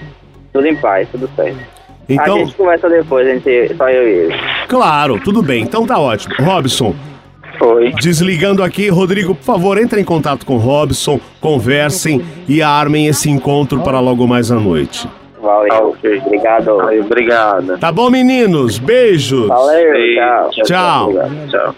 Tudo 0.54 0.68
em 0.68 0.76
paz, 0.76 1.08
tudo 1.12 1.30
certo. 1.36 1.58
A 1.58 2.14
Então, 2.14 2.38
gente 2.40 2.54
conversa 2.56 2.88
depois, 2.90 3.28
a 3.28 3.32
gente, 3.34 3.76
só 3.76 3.90
eu 3.90 4.08
e 4.08 4.12
ele. 4.26 4.36
claro, 4.68 5.20
tudo 5.24 5.42
bem, 5.42 5.64
então 5.64 5.86
tá 5.88 5.98
ótimo. 5.98 6.36
Robson, 6.40 6.94
Foi. 7.58 7.92
desligando 7.94 8.62
aqui, 8.62 8.90
Rodrigo, 8.90 9.34
por 9.34 9.44
favor, 9.44 9.78
entre 9.78 10.00
em 10.00 10.04
contato 10.04 10.46
com 10.46 10.58
Robson, 10.58 11.20
conversem 11.42 12.24
e 12.48 12.62
armem 12.62 13.08
esse 13.08 13.30
encontro 13.30 13.80
para 13.82 14.00
logo 14.00 14.28
mais 14.28 14.52
à 14.52 14.56
noite. 14.60 15.08
Valeu. 15.42 15.96
Obrigado. 16.26 16.72
Obrigado. 17.06 17.78
Tá 17.78 17.92
bom, 17.92 18.10
meninos? 18.10 18.80
Beijos! 18.80 19.48
Valeu, 19.48 19.94
tchau. 20.16 20.50
Tchau. 20.52 20.64
Tchau. 21.14 21.14
Tchau. 21.50 21.76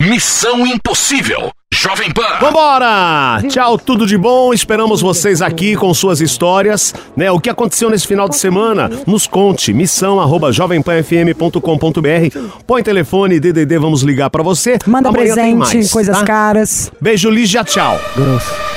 Missão 0.00 0.66
Impossível. 0.66 1.50
Jovem 1.72 2.10
Pan. 2.10 2.38
Vambora! 2.40 3.42
Tchau, 3.48 3.76
tudo 3.76 4.06
de 4.06 4.16
bom. 4.16 4.54
Esperamos 4.54 5.00
vocês 5.02 5.42
aqui 5.42 5.76
com 5.76 5.92
suas 5.92 6.20
histórias, 6.20 6.94
né? 7.16 7.30
O 7.30 7.40
que 7.40 7.50
aconteceu 7.50 7.90
nesse 7.90 8.06
final 8.06 8.28
de 8.28 8.36
semana? 8.36 8.88
Nos 9.06 9.26
conte. 9.26 9.72
Missão 9.72 10.20
arroba 10.20 10.52
jovempanfm.com.br. 10.52 12.38
Põe 12.66 12.82
telefone, 12.82 13.38
DDD, 13.40 13.78
vamos 13.78 14.02
ligar 14.02 14.30
pra 14.30 14.42
você. 14.42 14.78
manda 14.86 15.08
Amanhã 15.08 15.34
presente, 15.34 15.56
mais, 15.56 15.90
coisas 15.90 16.18
tá? 16.18 16.24
caras. 16.24 16.90
Beijo, 17.00 17.28
Lígia, 17.28 17.62
tchau. 17.64 18.00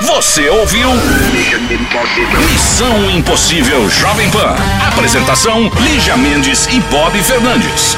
Você 0.01 0.49
ouviu? 0.49 0.89
Missão 2.51 3.11
Impossível 3.11 3.87
Jovem 3.89 4.29
Pan. 4.31 4.55
Apresentação: 4.87 5.71
Lígia 5.79 6.17
Mendes 6.17 6.67
e 6.67 6.79
Bob 6.81 7.17
Fernandes. 7.23 7.95